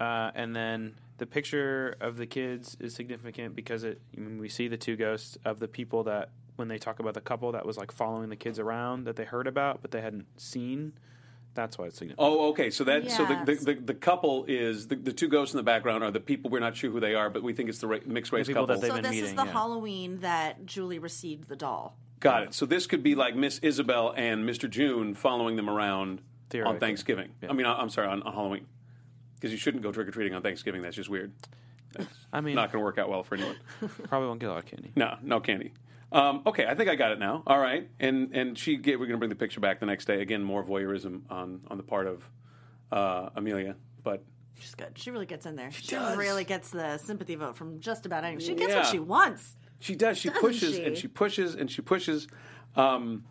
[0.00, 4.00] uh, and then the picture of the kids is significant because it.
[4.16, 7.14] I mean, we see the two ghosts of the people that when they talk about
[7.14, 10.00] the couple that was like following the kids around that they heard about but they
[10.00, 10.92] hadn't seen.
[11.56, 12.24] That's why it's significant.
[12.24, 12.70] Oh, okay.
[12.70, 15.62] So that so the, the, the the couple is the, the two ghosts in the
[15.64, 17.86] background are the people we're not sure who they are, but we think it's the
[17.88, 18.82] ra- mixed race people that couple.
[18.82, 19.52] they've So been this is meeting, the yeah.
[19.52, 21.96] Halloween that Julie received the doll.
[22.20, 22.54] Got it.
[22.54, 24.70] So this could be like Miss Isabel and Mr.
[24.70, 26.78] June following them around on Theoretically.
[26.80, 27.30] Thanksgiving.
[27.48, 28.66] I mean, I- I'm sorry, on, on Halloween,
[29.34, 30.82] because you shouldn't go trick or treating on Thanksgiving.
[30.82, 31.32] That's just weird.
[32.32, 33.56] I mean, Not going to work out well for anyone.
[34.08, 34.92] probably won't get a lot of candy.
[34.96, 35.72] No, no candy.
[36.12, 37.42] Um, okay, I think I got it now.
[37.46, 40.04] All right, and and she get, we're going to bring the picture back the next
[40.06, 40.20] day.
[40.22, 42.22] Again, more voyeurism on on the part of
[42.92, 44.22] uh, Amelia, but
[44.58, 44.92] She's good.
[44.96, 45.70] She really gets in there.
[45.70, 46.16] She, does.
[46.16, 48.42] really gets the sympathy vote from just about anyone.
[48.42, 48.78] She gets Yeah.
[48.78, 49.54] what she wants.
[49.80, 50.16] she does.
[50.16, 50.82] She Doesn't pushes she?
[50.84, 52.26] and she pushes and she pushes.
[52.74, 53.24] Um,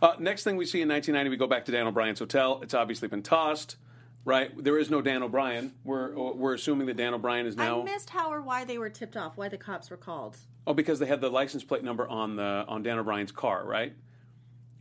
[0.00, 2.60] uh, next thing we see in 1990, we go back to Dan O'Brien's hotel.
[2.62, 3.76] It's obviously been tossed,
[4.24, 4.50] right?
[4.56, 5.74] There is no Dan O'Brien.
[5.84, 7.82] We're we're assuming that Dan O'Brien is now.
[7.82, 9.36] I missed how or why they were tipped off.
[9.36, 10.38] Why the cops were called.
[10.70, 13.92] Oh, because they had the license plate number on the on Dan O'Brien's car, right?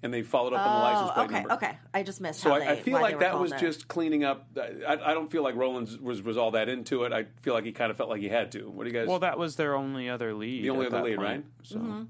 [0.01, 1.53] And they followed up on the license Oh, plate okay, number.
[1.55, 1.77] okay.
[1.93, 2.67] I just missed So how I, they.
[2.69, 3.59] I feel why they like were that was there.
[3.59, 4.47] just cleaning up.
[4.57, 7.11] I, I don't feel like Roland was was all that into it.
[7.11, 8.69] I feel like he kind of felt like he had to.
[8.69, 9.09] What do you guys?
[9.09, 10.63] Well, that was their only other lead.
[10.63, 11.27] The only at other that lead, point.
[11.27, 11.43] right?
[11.63, 12.03] So, Mm-hmm.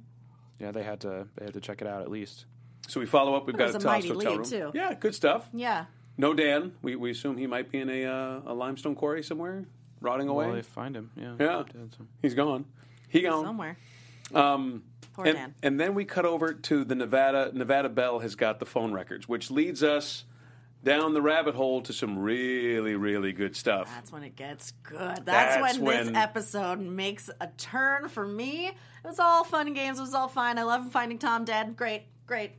[0.60, 2.46] yeah, they had to they had to check it out at least.
[2.88, 3.48] so we follow up.
[3.48, 4.42] We've But got a was a tossed mighty hotel room.
[4.44, 4.72] lead, too.
[4.76, 5.50] Yeah, good stuff.
[5.52, 5.86] Yeah.
[6.16, 6.74] No Dan.
[6.84, 9.66] We, we assume he might be in a uh, a limestone quarry somewhere,
[10.00, 10.46] rotting away.
[10.46, 11.10] Well, they find him.
[11.16, 11.64] Yeah, Yeah.
[11.72, 12.06] Did, so.
[12.22, 12.66] He's gone.
[13.10, 13.44] He gone.
[13.46, 13.78] Somewhere.
[14.34, 15.56] Um, Poor and, Dan.
[15.64, 17.52] and then we cut over to the Nevada.
[17.54, 20.24] Nevada Bell has got the phone records, which leads us
[20.84, 23.90] down the rabbit hole to some really, really good stuff.
[23.94, 24.98] That's when it gets good.
[25.00, 28.68] That's, That's when, when- this episode makes a turn for me.
[28.68, 28.76] It
[29.08, 29.98] was all fun and games.
[29.98, 30.58] It was all fine.
[30.58, 31.76] I love finding Tom dead.
[31.76, 32.52] Great, great.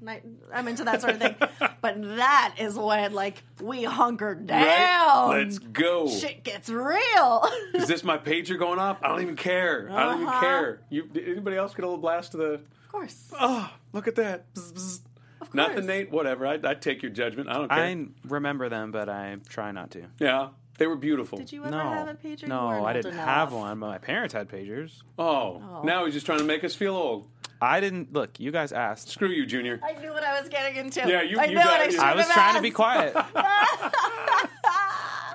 [0.53, 1.35] I'm into that sort of thing.
[1.81, 4.47] But that is when like we hunker Right?
[4.47, 5.31] down.
[5.31, 6.09] Let's go.
[6.09, 7.49] Shit gets real.
[7.75, 8.99] Is this my pager going off?
[9.03, 9.89] I don't even care.
[9.91, 10.41] I don't even Uh-huh.
[10.41, 10.81] care.
[10.91, 12.53] You, did anybody else get a little blast to the?
[12.55, 13.33] of course.
[13.41, 14.53] Oh, look at that.
[14.55, 15.01] Bzz, bzz.
[15.41, 15.87] Of Nothing.
[15.87, 16.11] Nate.
[16.11, 16.47] Whatever.
[16.47, 17.49] I, I take your judgment.
[17.49, 17.79] I don't care.
[17.79, 20.03] I remember them, but I try not to.
[20.19, 21.39] yeah, they were beautiful.
[21.39, 22.47] Did you ever No, have a pager?
[22.47, 23.25] No, I didn't enough.
[23.27, 23.81] have one.
[23.81, 25.03] But my parents had pagers.
[25.19, 27.27] Oh, now he's just trying to make us feel old.
[27.63, 28.41] I didn't look.
[28.41, 29.09] You guys asked.
[29.11, 29.81] Screw you, Junior.
[29.83, 31.01] I knew what I was getting into.
[31.01, 31.91] Yeah, you- I you knew got what I it.
[31.93, 32.77] should I was have trying to be asked.
[32.77, 33.15] quiet.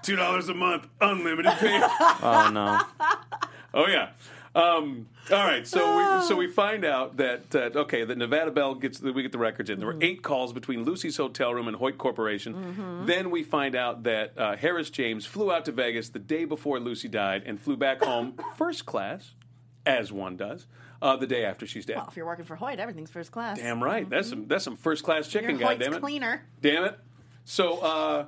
[0.03, 1.79] Two dollars a month, unlimited pay.
[2.21, 2.81] oh no.
[3.73, 4.09] oh yeah.
[4.53, 8.75] Um, all right, so we, so we find out that uh, okay, the Nevada Bell
[8.75, 9.79] gets the, we get the records in.
[9.79, 13.03] There were eight calls between Lucy's hotel room and Hoyt Corporation.
[13.05, 16.79] Then we find out that uh, Harris James flew out to Vegas the day before
[16.79, 19.31] Lucy died and flew back home first class,
[19.87, 20.67] as one does,
[21.01, 21.97] uh, the day after she's dead.
[21.97, 23.57] Well, if you're working for Hoyt, everything's first class.
[23.57, 25.99] Damn right, that's some that's some first class Your chicken, Hoyt's goddammit.
[26.01, 26.45] cleaner.
[26.61, 26.99] Damn it.
[27.43, 28.25] So uh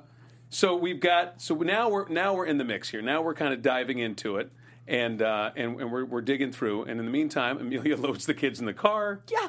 [0.50, 3.02] so we've got so now we're now we're in the mix here.
[3.02, 4.50] Now we're kind of diving into it.
[4.86, 8.32] And, uh, and and we're, we're digging through, and in the meantime, Amelia loads the
[8.32, 9.48] kids in the car Yeah.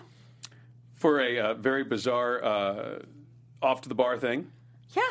[0.95, 2.99] for a uh, very bizarre uh,
[3.61, 4.51] off to the bar thing.
[4.93, 5.03] Yeah.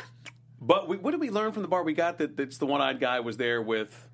[0.61, 1.83] But we, what did we learn from the bar?
[1.83, 4.08] We got that it's the one-eyed guy was there with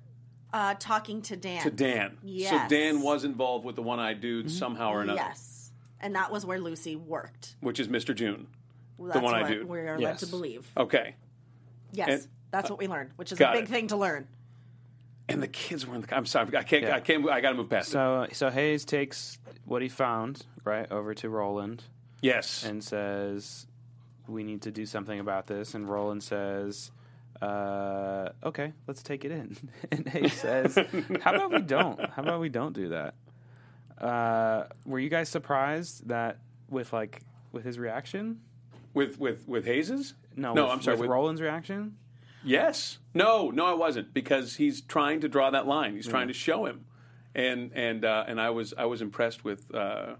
[0.55, 1.61] Uh, talking to Dan.
[1.63, 2.17] to Dan.
[2.23, 2.49] Yes.
[2.69, 5.71] So Dan was involved with the one-eyed dude somehow or another, Yes.
[5.99, 7.55] And that was where Lucy worked.
[7.59, 8.15] which is Mr.
[8.15, 8.47] June.
[8.97, 9.67] Well, That's one-eyed what dude.
[9.67, 10.65] we are led to believe.
[10.77, 11.15] Okay.
[11.91, 12.07] Yes.
[12.23, 13.67] And- that's what we learned, which is a big it.
[13.69, 14.29] thing to learn.
[15.27, 16.15] And the kids were in the.
[16.15, 16.83] I'm sorry, I can't.
[16.83, 16.95] Yeah.
[16.95, 17.29] I can't.
[17.29, 17.91] I got to move past it.
[17.91, 21.83] So so Hays takes what he found right over to Roland
[22.21, 22.63] Yes.
[22.63, 23.67] and says,
[24.25, 26.91] "We need to do something about this." And Roland says,
[27.41, 29.57] uh, "Okay, let's take it in."
[29.91, 30.75] and Hays says,
[31.21, 31.99] "How about we don't?
[32.09, 33.15] How about we don't do that?"
[33.97, 37.21] Uh, were you guys surprised that with like
[37.51, 38.41] with his reaction?
[38.93, 40.15] with with with Hays's?
[40.35, 40.63] No, no.
[40.63, 40.95] with, I'm sorry.
[40.95, 41.97] With With, Roland's reaction?
[42.43, 42.97] yes.
[43.13, 43.51] No.
[43.51, 45.95] No, I wasn't because he's trying to draw that line.
[45.95, 46.85] He's trying to show him,
[47.33, 50.15] and and uh, and I was I was impressed with uh,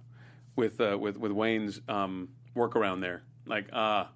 [0.56, 3.24] with uh, with with Wayne's um, workaround there.
[3.46, 4.10] Like ah,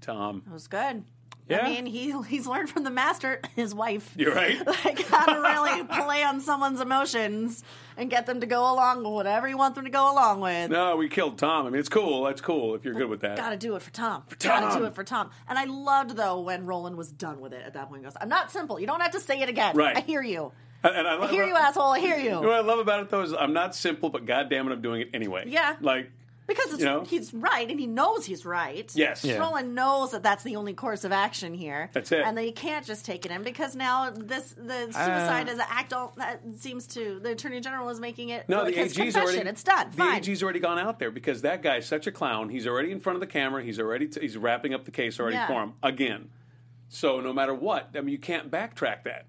[0.00, 1.04] Tom, It was good.
[1.48, 1.60] Yeah.
[1.64, 4.12] I mean, he he's learned from the master, his wife.
[4.16, 4.58] you're right.
[4.84, 7.62] Like how to really play on someone's emotions
[7.96, 10.70] and get them to go along with whatever you want them to go along with.
[10.70, 11.66] no, we killed Tom.
[11.66, 12.24] I mean, it's cool.
[12.24, 13.36] That's cool if you're good with that.
[13.36, 14.24] Got to do it for Tom.
[14.38, 14.60] Tom.
[14.60, 15.30] Got to do it for Tom.
[15.48, 17.62] And I loved though when Roland was done with it.
[17.64, 18.80] At that point, he goes, "I'm not simple.
[18.80, 19.76] You don't have to say it again.
[19.76, 19.96] Right.
[19.96, 20.52] I hear you.
[20.82, 21.92] And, I, I hear you, asshole.
[21.92, 24.08] I hear You know you." what I love about it though is I'm not simple,
[24.10, 25.44] but goddamn it, I'm doing it anyway.
[25.46, 25.76] Yeah.
[25.80, 26.10] Like
[26.46, 27.04] Because it's, You know?
[27.04, 28.88] he's right, and he knows he's right.
[28.94, 29.24] yes.
[29.24, 29.38] Yeah.
[29.38, 31.90] Roland knows that that's the only course of action here.
[31.92, 32.20] That's it.
[32.24, 34.92] and that you can't just take it in because now this the uh.
[34.92, 35.92] suicide is an act.
[35.92, 38.48] All, that seems to the attorney general is making it.
[38.48, 39.22] No, the his AG's confession.
[39.22, 39.48] already.
[39.50, 39.90] It's done.
[39.90, 40.18] The Fine.
[40.18, 42.48] AG's already gone out there because that guy's such a clown.
[42.48, 43.62] He's already in front of the camera.
[43.64, 45.48] He's already t- he's wrapping up the case already Yeah.
[45.48, 46.30] for him again.
[46.88, 49.26] So no matter what, I mean, you can't backtrack that.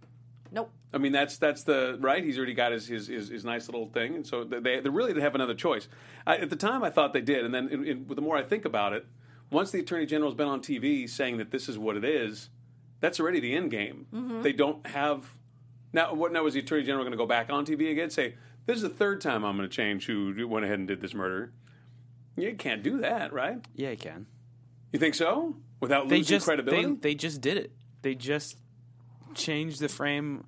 [0.91, 1.00] Nope.
[1.00, 2.23] I mean, that's that's the right.
[2.23, 5.10] He's already got his his, his, his nice little thing, and so they they really
[5.10, 5.88] didn't have another choice.
[6.26, 8.43] I, at the time, I thought they did, and then in, in, the more I
[8.43, 9.06] think about it,
[9.50, 12.50] once the attorney general's been on TV saying that this is what it is,
[13.00, 14.08] that's already the end game.
[14.13, 14.41] Mm-hmm.
[14.41, 15.36] They don't have
[15.93, 16.13] now.
[16.13, 18.06] What now is the attorney general going to go back on TV again?
[18.06, 20.88] and Say this is the third time I'm going to change who went ahead and
[20.88, 21.54] did this murder.
[22.36, 23.65] You can't do that, right?
[23.76, 24.28] Yeah, you can.
[24.91, 25.56] You think so?
[25.80, 26.86] Without They losing just credibility?
[26.86, 27.71] they they just did it.
[28.04, 28.58] They just
[29.34, 30.45] changed the frame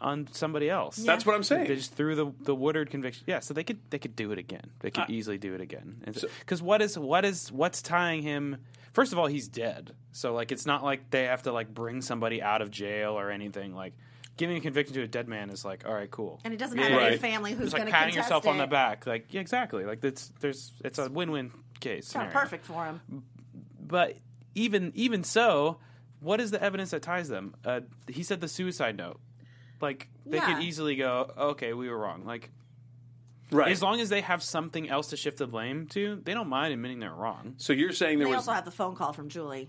[0.00, 0.96] on somebody else.
[0.96, 1.68] That's what I'm saying.
[1.68, 3.24] They just threw the the Woodard conviction.
[3.26, 4.70] Yeah, so they could they could do it again.
[4.80, 6.02] They could easily do it again.
[6.04, 8.56] Because what is what is what's tying him?
[8.92, 9.92] First of all, he's dead.
[10.12, 13.30] So like, it's not like they have to like bring somebody out of jail or
[13.30, 13.74] anything.
[13.74, 13.92] Like,
[14.36, 16.40] giving a conviction to a dead man is like, all right, cool.
[16.44, 17.20] And it doesn't Yeah, have yeah, any Right.
[17.20, 19.06] family who's going like to patting contest yourself on the back.
[19.06, 19.84] Like, yeah, exactly.
[19.84, 22.06] Like it's there's it's a win win case.
[22.06, 23.00] It's not perfect for him.
[23.80, 24.16] But
[24.54, 25.78] even even so,
[26.20, 27.54] what is the evidence that ties them?
[27.64, 29.20] Uh, he said the suicide note.
[29.80, 30.54] Like they Yeah.
[30.54, 32.24] could easily go, okay, we were wrong.
[32.24, 32.50] Like
[33.50, 33.70] right.
[33.70, 36.72] as long as they have something else to shift the blame to, they don't mind
[36.72, 37.54] admitting they're wrong.
[37.58, 39.68] so you're saying there They was also have the phone call from Julie,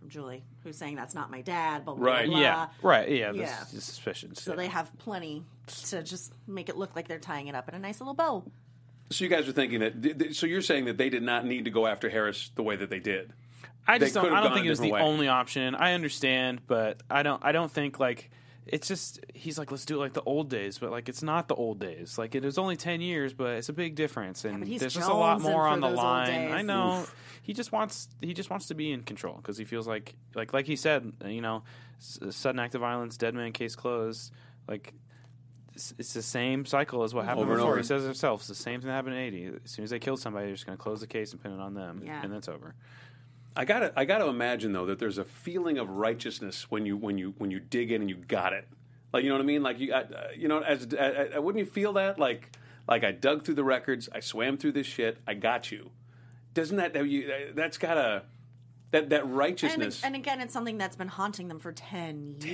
[0.00, 1.84] from Julie, who's saying that's not my dad.
[1.84, 2.26] Blah blah Right.
[2.28, 2.40] blah.
[2.40, 3.08] yeah, right.
[3.08, 3.46] Yeah, yeah.
[3.46, 4.42] that's the suspicions.
[4.42, 4.56] So yeah.
[4.56, 5.44] they have plenty
[5.88, 8.44] to just make it look like they're tying it up in a nice little bow.
[9.10, 10.02] So you guys are thinking that.
[10.02, 12.62] th- th- So you're saying that they did not need to go after Harris the
[12.62, 13.32] way that they did.
[13.86, 14.30] I they just don't.
[14.32, 15.00] I don't think it was the way.
[15.00, 15.74] only option.
[15.74, 17.42] I understand, but I don't.
[17.42, 18.30] I don't think like
[18.68, 19.20] it's just.
[19.34, 21.78] He's like, let's do it like the old days, but like it's not the old
[21.80, 22.18] days.
[22.18, 24.94] Like it was only ten years, but it's a big difference, and but he's there's
[24.94, 26.52] just a lot more on the line.
[26.52, 26.66] I days.
[26.66, 27.04] know.
[27.42, 28.08] He just wants.
[28.20, 31.12] He just wants to be in control because he feels like like like he said.
[31.24, 31.64] You know,
[31.98, 34.32] sudden act of violence, dead man case closed.
[34.68, 34.92] Like.
[35.74, 37.68] It's, it's the same cycle as what happened Over before.
[37.68, 37.76] over.
[37.78, 38.40] He says it himself.
[38.40, 39.46] It's the same thing that happened in '80.
[39.64, 41.52] As soon as they killed somebody, they're just going to close the case and pin
[41.52, 42.20] it on them, Yeah.
[42.20, 42.74] and that's over.
[43.56, 47.18] I gotta I gotta imagine though that there's a feeling of righteousness when you when
[47.18, 48.68] you when you dig in and you got it.
[49.12, 49.62] Like you know what I mean?
[49.62, 52.18] Like you, I, uh, you know, as I, I, wouldn't you feel that?
[52.18, 52.56] Like
[52.86, 55.90] like I dug through the records, I swam through this shit, I got you.
[56.54, 56.94] Doesn't that?
[57.54, 58.24] That's gotta
[58.90, 60.02] that that And, righteousness.
[60.02, 62.44] and again, it's something that's been haunting them for ten years,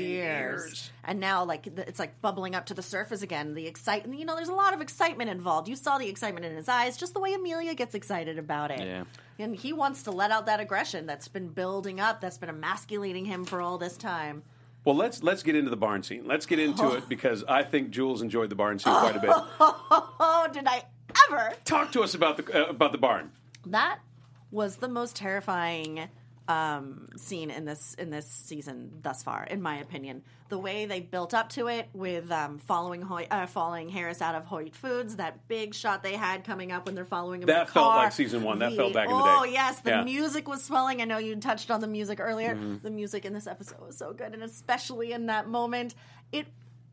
[0.65, 0.91] years.
[1.05, 3.55] and now like the- it's like bubbling up to the surface again.
[3.55, 5.69] The excitement, you know, there's a lot of excitement involved.
[5.69, 8.81] You saw the excitement in his eyes, just the way Amelia gets excited about it.
[8.81, 9.05] Yeah.
[9.39, 13.25] and he wants to let out that aggression that's been building up, that's been emasculating
[13.25, 14.43] him for all this time.
[14.85, 16.27] well, let's let's get into the barn scene.
[16.27, 19.31] Let's get into it because I think Jules enjoyed the barn scene quite a bit.
[19.33, 20.83] Oh, did I
[21.31, 21.53] ever?
[21.65, 23.31] Talk to us about the uh, about the barn.
[23.67, 24.01] That
[24.51, 26.09] was the most terrifying
[26.47, 30.23] um, scene in this in this season thus far, in my opinion.
[30.51, 34.35] The way they built up to it with um, following Hoyt, uh, following Harris out
[34.35, 37.49] of Hoyt Foods, that big shot they had coming up when they're following him.
[37.49, 37.97] in That the felt car.
[38.05, 38.59] like season one.
[38.59, 40.05] That felt back in the Oh yes, the Yeah.
[40.05, 41.01] music was swelling.
[41.01, 42.55] I know you touched on the music earlier.
[42.55, 42.77] Mm-hmm.
[42.83, 45.95] The music in this episode was so good, and especially in that moment,
[46.31, 46.47] it.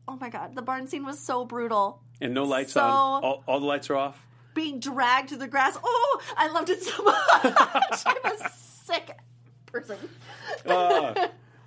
[0.08, 2.00] Oh my god, the barn scene was so brutal.
[2.20, 3.22] And no lights So- on.
[3.22, 4.26] All, all the lights are off.
[4.54, 5.78] being dragged to the grass.
[5.84, 8.02] Oh, I loved it so much.
[8.06, 9.16] I'm a sick
[9.72, 9.96] person.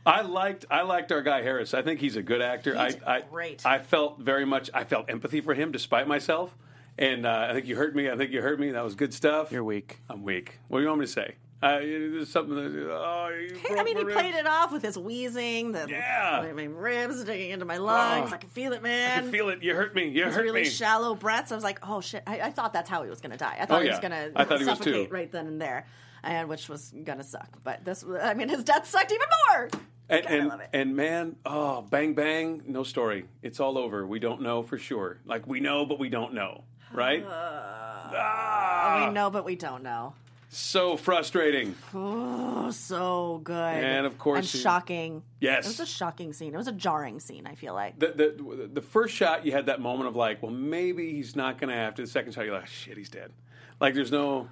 [0.08, 1.74] I liked I liked our guy Harris.
[1.74, 2.72] I think he's a good actor.
[2.74, 3.66] He's I, I great.
[3.66, 4.70] I felt very much.
[4.74, 6.56] I felt empathy for him despite myself.
[6.98, 8.10] And uh, I think you hurt me.
[8.10, 8.72] I think you hurt me.
[8.72, 9.52] That was good stuff.
[9.52, 10.00] You're weak.
[10.10, 10.60] I'm weak.
[10.68, 11.36] What do you want me to say?
[11.62, 12.56] Uh, there's something.
[12.56, 14.14] That, oh, you I mean, he ribs.
[14.16, 16.42] played it off with his wheezing, the Yeah.
[16.46, 18.30] my, my ribs digging into my lungs.
[18.32, 18.36] Oh.
[18.36, 19.18] I can feel it, man.
[19.18, 19.64] I can feel it.
[19.64, 20.08] You hurt me.
[20.10, 20.70] You Those hurt really me.
[20.70, 21.52] shallow breaths.
[21.52, 22.22] I was like, oh shit!
[22.28, 23.58] I, I thought that's how he was going to die.
[23.60, 24.10] I thought Oh, he was yeah.
[24.10, 25.14] going I to thought he was suffocate too.
[25.14, 25.88] right then and there,
[26.26, 27.60] and which was to suck.
[27.64, 29.70] But this, I mean, his death sucked even more.
[30.10, 33.26] and God, and, and man, oh, bang bang, no story.
[33.42, 34.06] It's all over.
[34.06, 35.20] We don't know for sure.
[35.26, 36.64] Like we know, but we don't know.
[36.92, 37.24] Right?
[37.30, 40.14] ah, we know, but we don't know.
[40.50, 41.76] so frustrating.
[41.94, 43.56] Oh, so good.
[43.56, 45.24] And, of course and shocking.
[45.40, 45.66] Yes.
[45.66, 46.54] It was a shocking scene.
[46.54, 47.46] It was a jarring scene.
[47.48, 48.00] I feel like.
[48.00, 51.60] the, the the first shot you had that moment of like, well, maybe he's not
[51.60, 52.02] going to have to.
[52.04, 53.32] The second shot, you're like, shit, he's dead.
[53.80, 54.48] Like, there's no.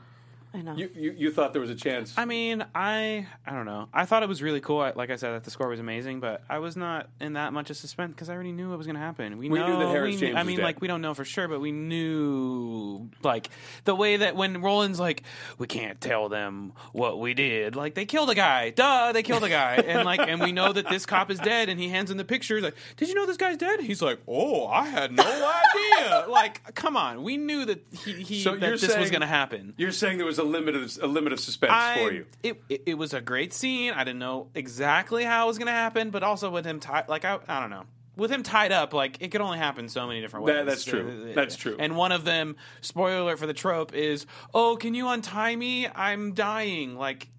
[0.53, 0.75] I know.
[0.75, 2.13] You, you you thought there was a chance.
[2.17, 3.89] I mean, I I don't know.
[3.93, 4.81] I thought it was really cool.
[4.81, 7.53] I, like I said, that the score was amazing, but I was not in that
[7.53, 9.37] much of suspense because I already knew what was going to happen.
[9.37, 10.63] We, We know, knew that Harris we James knew, I was mean, dead.
[10.63, 13.49] like we don't know for sure, but we knew like
[13.85, 15.23] the way that when Roland's like,
[15.57, 17.75] we can't tell them what we did.
[17.75, 18.69] Like they killed a guy.
[18.69, 21.69] Duh, they killed a guy, and like, and we know that this cop is dead,
[21.69, 22.61] and he hands him the picture.
[22.61, 23.79] Like, did you know this guy's dead?
[23.81, 25.23] He's like, oh, I had no
[26.03, 26.25] idea.
[26.29, 29.21] like, come on, we knew that he, he So that you're this was saying- going
[29.21, 29.73] to happen.
[29.77, 32.25] You're saying there was a limit of a limit of suspense I- for you.
[32.43, 33.93] It, it it was a great scene.
[33.93, 37.07] I didn't know exactly how it was going to happen, but also with him tied,
[37.09, 37.83] like I I don't know.
[38.15, 40.55] With him tied up, like it could only happen so many different ways.
[40.55, 41.29] That- that's true.
[41.31, 41.75] Uh, That's true.
[41.79, 45.87] And one of them, spoiler alert for the trope, is, "Oh, can you untie me?
[45.87, 47.29] I'm dying." Like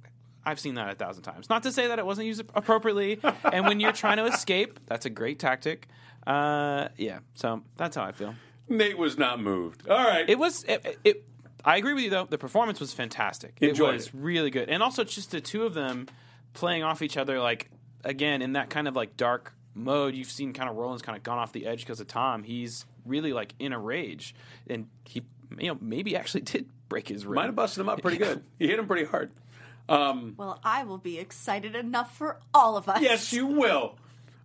[0.45, 1.49] I've seen that a thousand times.
[1.49, 3.21] Not to say that it wasn't used appropriately.
[3.53, 5.87] and when you're trying to escape, that's a great tactic.
[6.27, 7.21] Uh, yeah.
[7.35, 8.35] So that's how I feel.
[8.69, 9.89] Nate was not moved.
[9.89, 10.29] All right.
[10.29, 11.25] It was it, it.
[11.65, 12.27] I agree with you though.
[12.27, 13.57] The performance was fantastic.
[13.61, 14.15] Enjoyed it was it.
[14.15, 16.09] really good, and also just the two of them
[16.53, 17.41] playing off each other.
[17.41, 17.71] Like
[18.05, 21.23] again, in that kind of like dark mode, you've seen kind of Roland's kind of
[21.23, 22.43] gone off the edge because of Tom.
[22.43, 24.35] He's really like in a rage,
[24.69, 25.23] and he
[25.59, 27.37] you know maybe actually did break his rib.
[27.37, 28.45] Might have busted him up pretty good.
[28.59, 29.31] You hit him pretty hard.
[29.89, 33.03] Um, well, I will be excited enough for all of us.
[33.03, 33.99] yes, you will.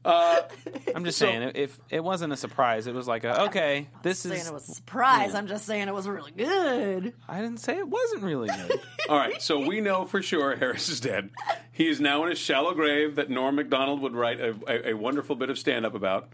[0.05, 4.31] I'm just saying, if it wasn't a surprise, it was like a, okay, this is
[4.31, 4.47] saying is.
[4.47, 5.35] it was a surprise.
[5.35, 7.13] I'm just saying it was really good.
[7.27, 8.79] I didn't say it wasn't really good.
[9.09, 11.31] All right, so we know for sure Harris is dead.
[11.71, 14.93] He is now in a shallow grave that Norm Macdonald would write a, a, a
[14.93, 16.29] wonderful bit of stand up about.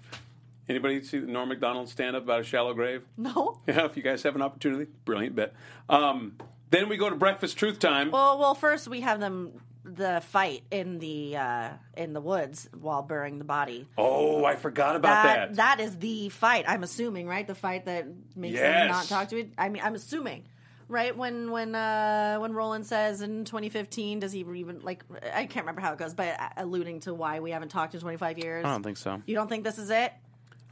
[0.67, 3.03] Anybody see Norm Macdonald stand up about a shallow grave?
[3.17, 3.59] No.
[3.67, 5.53] Yeah, if you guys have an opportunity, brilliant bit.
[5.89, 6.37] Um,
[6.71, 8.09] then we go to breakfast truth time.
[8.11, 9.61] Well, well, first we have them
[9.95, 13.87] the fight in the uh, in the woods while burying the body.
[13.97, 15.55] oh, I forgot about that.
[15.55, 16.65] that is the fight.
[16.67, 17.45] I'm assuming, right?
[17.47, 18.05] The fight that
[18.35, 18.61] makes Yes.
[18.81, 19.49] them not talk to it.
[19.57, 20.43] I mean, I'm assuming,
[20.87, 21.15] right?
[21.15, 25.03] When when uh, when Roland says in 2015, does he even like?
[25.33, 28.37] I can't remember how it goes, but alluding to why we haven't talked in 25
[28.39, 28.65] years.
[28.65, 29.21] I don't think so.
[29.25, 30.11] You don't think this is it?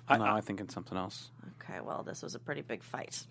[0.08, 1.30] I, no, I think it's something else.
[1.62, 3.26] Okay, well, this was a pretty big fight.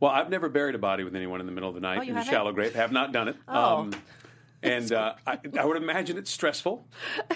[0.00, 2.02] Well, I've never buried a body with anyone in the middle of the night Oh,
[2.02, 2.30] in a haven't?
[2.32, 2.74] shallow grave.
[2.74, 3.36] Have not done it.
[3.46, 3.88] Oh.
[4.62, 6.86] And uh, I, I would imagine it's stressful.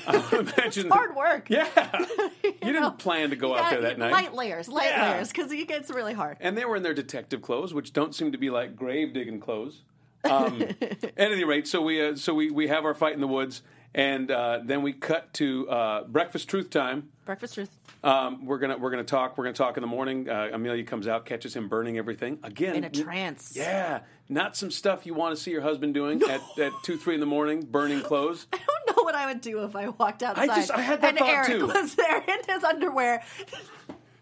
[0.07, 1.51] I would imagine Hard work.
[1.51, 1.67] Yeah,
[2.45, 4.13] you, didn't plan to go out there that night.
[4.13, 5.13] Light layers, light Yeah.
[5.13, 6.37] layers, because it gets really hard.
[6.41, 9.41] and they were in their detective clothes, which don't seem to be like grave digging
[9.41, 9.83] clothes.
[10.25, 13.29] Um, at any rate, so we uh, so we, we have our fight in the
[13.29, 13.63] woods,
[13.95, 17.09] and uh, then we cut to uh, breakfast truth time.
[17.25, 17.71] Breakfast truth.
[18.05, 19.37] Um, we're gonna we're gonna talk.
[19.37, 20.29] We're gonna talk in the morning.
[20.29, 23.53] Uh, Amelia comes out, catches him burning everything again In a trance.
[23.57, 27.15] Yeah, not some stuff you want to see your husband doing at, at two three
[27.15, 28.47] in the morning, burning clothes.
[28.53, 30.51] I don't know what I would do if I walked outside.
[30.51, 31.67] I just- I had that and thought, Eric too.
[31.67, 33.25] was there in his underwear.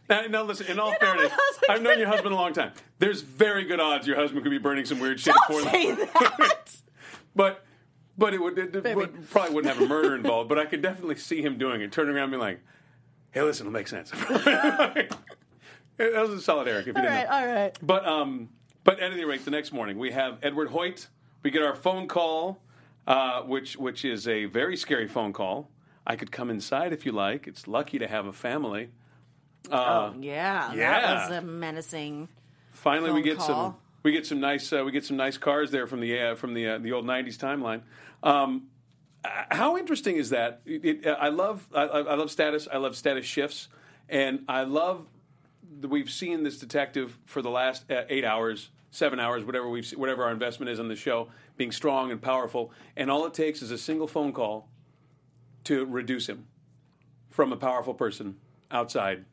[0.09, 0.67] Now, now listen.
[0.67, 1.33] In all You fairness,
[1.69, 2.73] I've known your husband a long time.
[2.99, 5.91] There's very good odds your husband could be burning some weird shit Don't for say
[5.95, 6.09] them.
[6.15, 6.75] that.
[7.37, 7.65] But
[8.19, 10.49] but it would, it, it would- probably wouldn't have a murder involved.
[10.49, 12.61] But I could definitely see him doing it, turning around and being like,
[13.33, 15.17] "Hey, listen, it'll make sense." that
[15.99, 16.87] was a solid Eric.
[16.87, 17.37] If you all didn't right, know.
[17.49, 17.79] all right.
[17.83, 18.49] But um,
[18.85, 21.09] but at any rate, the next morning we have Edward Hoyt.
[21.43, 22.61] We get our phone call,
[23.07, 25.71] uh, which which is a very scary phone call.
[26.07, 27.47] I could come inside if you like.
[27.47, 28.91] It's lucky to have a family.
[29.71, 31.01] Uh, oh yeah, yeah.
[31.01, 32.29] that was a menacing.
[32.71, 33.81] Finally, we get some call.
[34.05, 36.55] We get some nice uh, we get some nice cars there from the uh, from
[36.55, 37.81] the uh, the old '90s timeline.
[38.23, 38.69] Um,
[39.25, 40.61] uh, how interesting is that?
[40.67, 42.69] It, it, I love I, I love status.
[42.71, 43.69] I love status shifts,
[44.09, 45.09] and I love
[45.81, 49.91] that we've seen this detective for the last uh, eight hours, seven hours, whatever we've
[49.93, 53.63] whatever our investment is on the show, being strong and powerful, and all it takes
[53.63, 54.69] is a single phone call
[55.65, 56.47] to reduce him
[57.31, 58.37] from a powerful person
[58.71, 59.25] outside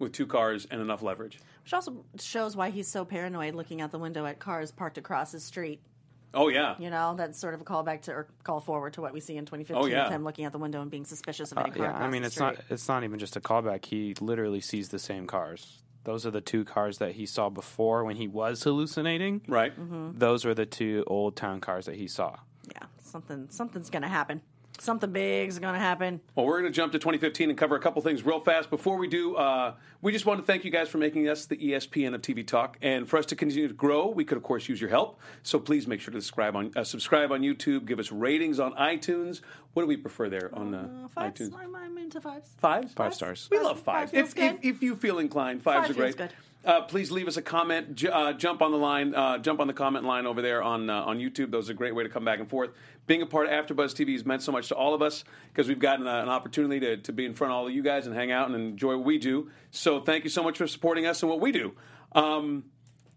[0.00, 1.38] with two cars and enough leverage.
[1.66, 5.32] Which also shows why he's so paranoid looking out the window at cars parked across
[5.32, 5.80] his street.
[6.32, 9.12] Oh yeah, You know, that's sort of a callback to or call forward to what
[9.12, 10.04] we see in 2015 Oh, yeah.
[10.04, 11.86] with him looking out the window and being suspicious of any car.
[11.86, 13.84] Uh, yeah, I mean, it's not it's not even just a callback.
[13.86, 15.82] He literally sees the same cars.
[16.04, 19.42] Those are the two cars that he saw before when he was hallucinating.
[19.48, 19.72] right.
[19.76, 20.18] Mm-hmm.
[20.18, 22.36] Those were the two old town cars that he saw.
[22.70, 24.40] Yeah, something something's gonna happen.
[24.78, 26.20] Something big is gonna happen.
[26.34, 28.68] Well, we're going to jump to 2015 and cover a couple things real fast.
[28.70, 31.56] Before we do, uh, we just want to thank you guys for making us the
[31.56, 34.68] ESPN of TV Talk, and for us to continue to grow, we could of course
[34.68, 35.18] use your help.
[35.42, 37.86] So please make sure to subscribe on uh, subscribe on YouTube.
[37.86, 39.40] Give us ratings on iTunes.
[39.72, 41.40] What do we prefer there on uh, Fives.
[41.40, 41.54] iTunes?
[41.58, 42.50] I'm, I'm into fives.
[42.58, 42.92] Fives.
[42.94, 43.48] Five stars.
[43.50, 44.32] We Five- love five fives.
[44.34, 46.30] feels If, if, if you feel inclined, fives Five are feels great.
[46.66, 47.94] Uh, please leave us a comment.
[47.94, 49.14] J- uh, jump on the line.
[49.14, 51.50] Uh, jump on the comment line over there on uh, on YouTube.
[51.52, 52.70] Those are a great way to come back and forth.
[53.06, 55.68] Being a part of AfterBuzz TV has meant so much to all of us because
[55.68, 58.06] we've gotten uh, an opportunity to, to be in front of all of you guys
[58.08, 59.48] and hang out and enjoy what we do.
[59.70, 61.72] So thank you so much for supporting us and what we do.
[62.12, 62.64] Um,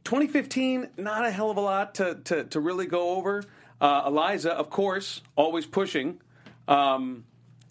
[0.04, 3.44] 2015, not a hell of a lot to to, to really go over.
[3.82, 6.22] Uh, Elisa, of course, always pushing.
[6.68, 7.26] Um,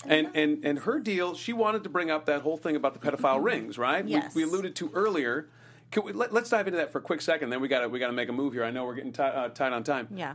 [0.06, 3.00] and, and and her deal, she wanted to bring up that whole thing about the
[3.10, 4.04] pedophile rings, right?
[4.04, 4.34] We- Yes.
[4.34, 5.48] We, alluded to earlier.
[5.90, 7.50] Can we, let, us dive into that for a quick second.
[7.50, 8.64] Then we got to we got to make a move here.
[8.64, 10.08] I know we're getting ti uh, tight on time.
[10.14, 10.34] Yeah.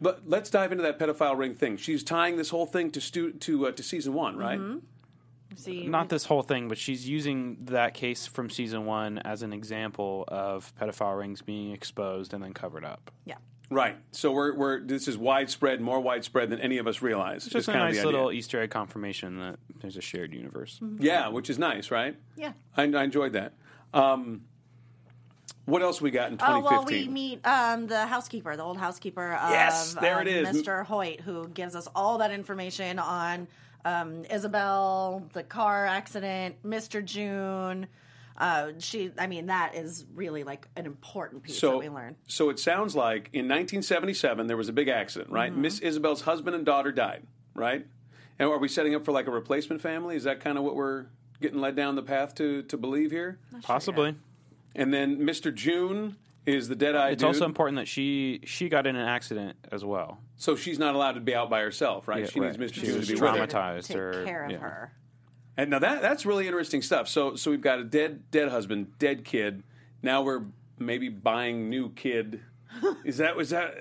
[0.00, 1.76] But let's dive into that pedophile ring thing.
[1.76, 4.58] She's tying this whole thing to stu- to uh, to season one, right?
[4.58, 4.78] Mm-hmm.
[5.56, 9.52] See, Not this whole thing, but she's using that case from season one as an
[9.52, 13.10] example of pedophile rings being exposed and then covered up.
[13.24, 13.34] Yeah.
[13.68, 13.96] Right.
[14.10, 17.44] So we're we're this is widespread, more widespread than any of us realize.
[17.44, 18.12] It's just a kind of nice the idea.
[18.12, 20.80] little Easter egg confirmation that there's a shared universe.
[20.98, 22.16] Yeah, which is nice, right?
[22.36, 22.52] Yeah.
[22.76, 23.54] I, I enjoyed that.
[23.92, 24.42] Um,
[25.70, 26.66] what else we got in 2015?
[26.66, 30.54] Oh well, we meet um, the housekeeper, the old housekeeper of Yes, there it um,
[30.54, 30.62] is.
[30.62, 30.84] Mr.
[30.84, 33.48] Hoyt, who gives us all that information on
[33.84, 37.04] um, Isabel, the car accident, Mr.
[37.04, 37.86] June.
[38.36, 42.16] Uh, she, I mean, that is really like an important piece that so, we learn.
[42.26, 45.52] so it sounds like in 1977 there was a big accident, right?
[45.52, 45.60] Mm-hmm.
[45.60, 47.86] Miss Isabel's husband and daughter died, right?
[48.38, 50.16] And are we setting up for like a replacement family?
[50.16, 51.06] Is that kind of what we're
[51.42, 53.38] getting led down the path to to believe here?
[53.62, 54.16] Possibly.
[54.74, 55.54] And then Mr.
[55.54, 57.10] June is the dead eye.
[57.10, 57.28] It's dude.
[57.28, 60.18] also important that she she got in an accident as well.
[60.36, 62.20] so she's not allowed to be out by herself, right?
[62.20, 62.58] Yeah, she right.
[62.58, 62.74] needs Mr.
[62.74, 63.26] She June to be with her.
[63.26, 63.88] traumatized.
[63.88, 64.58] Take or- care of yeah.
[64.58, 64.92] her.
[65.56, 67.08] And now that that's really interesting stuff.
[67.08, 69.62] So so we've got a dead dead husband, dead kid.
[70.02, 70.44] Now we're
[70.78, 72.40] maybe buying new kid.
[73.04, 73.74] Is that was that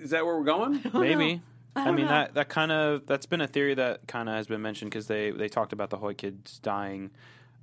[0.00, 0.80] is that where we're going?
[0.94, 1.42] Maybe.
[1.76, 4.62] I, mean that that kind of that's been a theory that kind of has been
[4.62, 7.10] mentioned because they they talked about the Hoyt kids dying.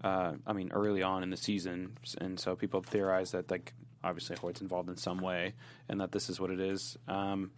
[0.04, 4.36] Uh, I mean, early on in the season, and so people theorize that like obviously
[4.36, 5.54] Hoyt's involved in some way,
[5.90, 6.98] and that this is what it is.
[7.08, 7.52] Um,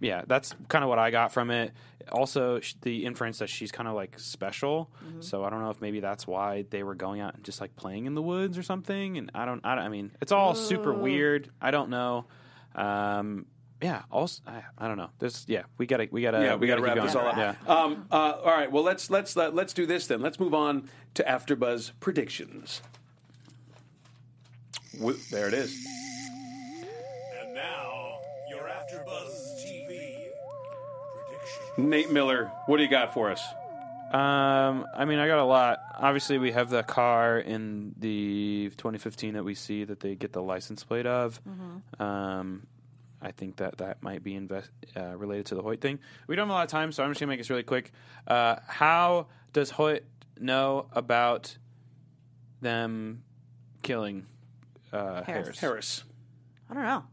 [0.00, 1.72] yeah, that's kind of what I got from it.
[2.10, 4.90] Also, the inference that she's kind of like special.
[5.20, 7.76] So I don't know if maybe that's why they were going out and just like
[7.76, 9.16] playing in the woods or something.
[9.16, 11.50] And I don't, I, don't, I mean, it's all super weird.
[11.60, 12.24] I don't know.
[12.74, 13.46] Um,
[13.82, 14.02] yeah.
[14.10, 15.10] Also, I, I don't know.
[15.18, 17.32] There's, yeah, we gotta, we gotta, yeah, we, got to gotta wrap keep this all
[17.32, 17.38] going.
[17.46, 17.56] up.
[17.66, 17.74] Yeah.
[17.74, 18.14] Um, uh,
[18.44, 18.70] all right.
[18.70, 20.20] Well, let's let's let, let's do this then.
[20.22, 22.80] Let's move on to AfterBuzz predictions.
[24.98, 25.74] Wi- there it is.
[27.40, 28.18] And now,
[28.50, 30.28] your AfterBuzz TV
[31.26, 31.90] prediction.
[31.90, 33.42] Nate Miller, what do you got for us?
[34.12, 35.78] Um, I mean, I got a lot.
[35.98, 40.42] Obviously, we have the car in the 2015 that we see that they get the
[40.42, 41.40] license plate of.
[41.98, 42.66] Um,
[43.22, 46.00] I think that that might be invest, uh, related to the Hoyt thing.
[46.26, 47.92] We don't have a lot of time, so I'm just gonna make this really quick.
[48.26, 50.04] Uh, how does Hoyt
[50.40, 51.56] know about
[52.60, 53.22] them
[53.82, 54.26] killing
[54.92, 55.26] uh, Harris.
[55.26, 55.60] Harris?
[55.60, 56.04] Harris.
[56.70, 57.04] I don't know.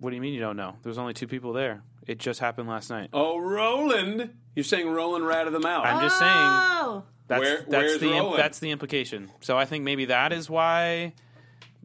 [0.00, 0.76] What do you mean you don't know?
[0.82, 1.82] There was only two people there.
[2.06, 3.10] It just happened last night.
[3.12, 4.30] Oh, Roland.
[4.54, 5.84] You're saying Roland ratted them out.
[5.86, 8.38] I'm just saying Oh, that's Where- that's where's the Roland?
[8.38, 9.30] that's the implication.
[9.40, 11.12] So I think maybe that is why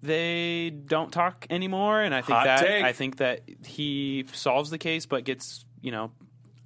[0.03, 2.83] they don't talk anymore, and I think Hot that take.
[2.83, 6.11] I think that he solves the case, but gets you know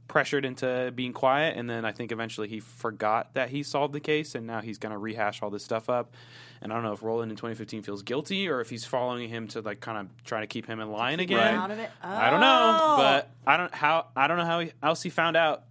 [0.08, 4.00] pressured into being quiet, and then I think eventually he forgot that he solved the
[4.00, 6.14] case, and now he's going to rehash all this stuff up.
[6.62, 9.48] And I don't know if Roland in 2015 feels guilty or if he's following him
[9.50, 11.38] to like kind of try to keep him in line again.
[11.38, 11.54] Right.
[11.54, 11.92] out of it.
[12.02, 12.98] I don't know, Oh.
[12.98, 15.66] but I don't how I don't know how he, else he found out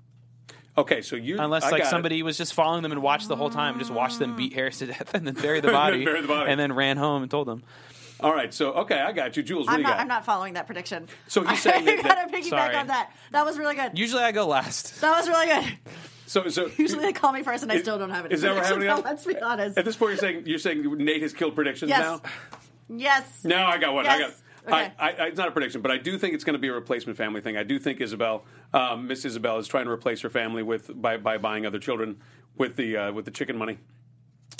[0.78, 1.90] Okay, so you Unless I like got it.
[1.90, 4.78] somebody was just following them and watched the whole time, just watched them beat Harris
[4.80, 6.50] to death and then bury the body, Bury the body.
[6.50, 7.62] and then ran home and told them.
[8.20, 9.66] All right, so okay, I got you, Jules.
[9.66, 9.92] What I'm do you not.
[9.94, 10.00] got?
[10.00, 11.08] I'm not following that prediction.
[11.28, 12.74] So you're saying that- I gotta piggyback Sorry.
[12.76, 13.10] on that.
[13.32, 13.98] That was really good.
[13.98, 15.00] Usually I go last.
[15.00, 15.78] that was really good.
[16.26, 18.34] So, so Usually they call me first, and I Is- still don't have any.
[18.34, 19.02] is that what happening so now?
[19.02, 19.78] Let's be honest.
[19.78, 22.00] At this point, you're saying you're saying Nate has killed predictions Yes.
[22.00, 22.20] now.
[22.88, 23.44] Yes.
[23.44, 24.06] No, I got one.
[24.06, 24.32] I got.
[24.66, 24.92] Okay.
[24.98, 26.72] I, I, it's not a prediction, but I do think it's going to be a
[26.72, 27.56] replacement family thing.
[27.56, 28.44] I do think Isabel,
[28.74, 32.20] um, Miss Isabel, is trying to replace her family with by, by buying other children
[32.56, 33.78] with the uh, with the chicken money,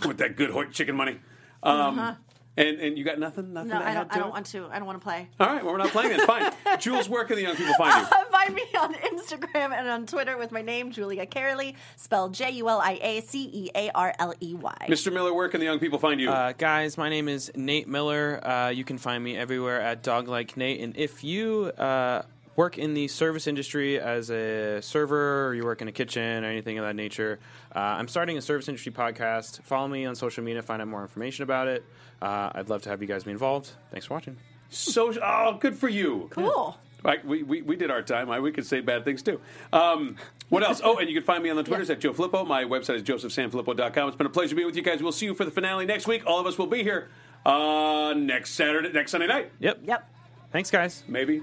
[0.06, 1.20] with that good Hoyt chicken money.
[1.62, 2.16] Um,
[2.58, 3.68] And and you got nothing, nothing.
[3.68, 4.08] No, to I add don't.
[4.08, 4.32] to I don't it?
[4.32, 4.68] want to.
[4.72, 5.28] I don't want to play.
[5.38, 6.20] All right, well, we're not playing it.
[6.22, 7.08] Fine, Jules.
[7.08, 8.16] Where can the young people find you?
[8.36, 12.68] Find me on Instagram and on Twitter with my name, Julia Cearley, spelled J U
[12.68, 14.86] L I A C E A R L E Y.
[14.88, 15.12] Mr.
[15.12, 16.30] Miller, where can the young people find you?
[16.30, 18.46] Uh, guys, my name is Nate Miller.
[18.46, 20.80] Uh, you can find me everywhere at Dog Like Nate.
[20.80, 22.22] And if you uh,
[22.56, 26.48] work in the service industry as a server, or you work in a kitchen, or
[26.48, 27.38] anything of that nature,
[27.74, 29.62] uh, I'm starting a service industry podcast.
[29.62, 31.84] Follow me on social media, find out more information about it.
[32.20, 33.70] Uh, I'd love to have you guys be involved.
[33.90, 34.36] Thanks for watching.
[34.70, 36.28] so, oh, good for you.
[36.30, 36.76] Cool.
[37.04, 38.30] Right, we, we, we did our time.
[38.30, 39.40] I, we could say bad things too.
[39.72, 40.16] Um,
[40.48, 40.80] what else?
[40.82, 42.44] Oh, and you can find me on the Twitters at Joe Flippo.
[42.44, 44.08] My website is josephsanfilippo.com.
[44.08, 45.02] It's been a pleasure being with you guys.
[45.02, 46.24] We'll see you for the finale next week.
[46.26, 47.08] All of us will be here
[47.44, 49.80] uh, next Saturday, next Sunday night, Yep.
[49.84, 50.08] Yep.
[50.50, 51.04] Thanks, guys.
[51.06, 51.42] maybe.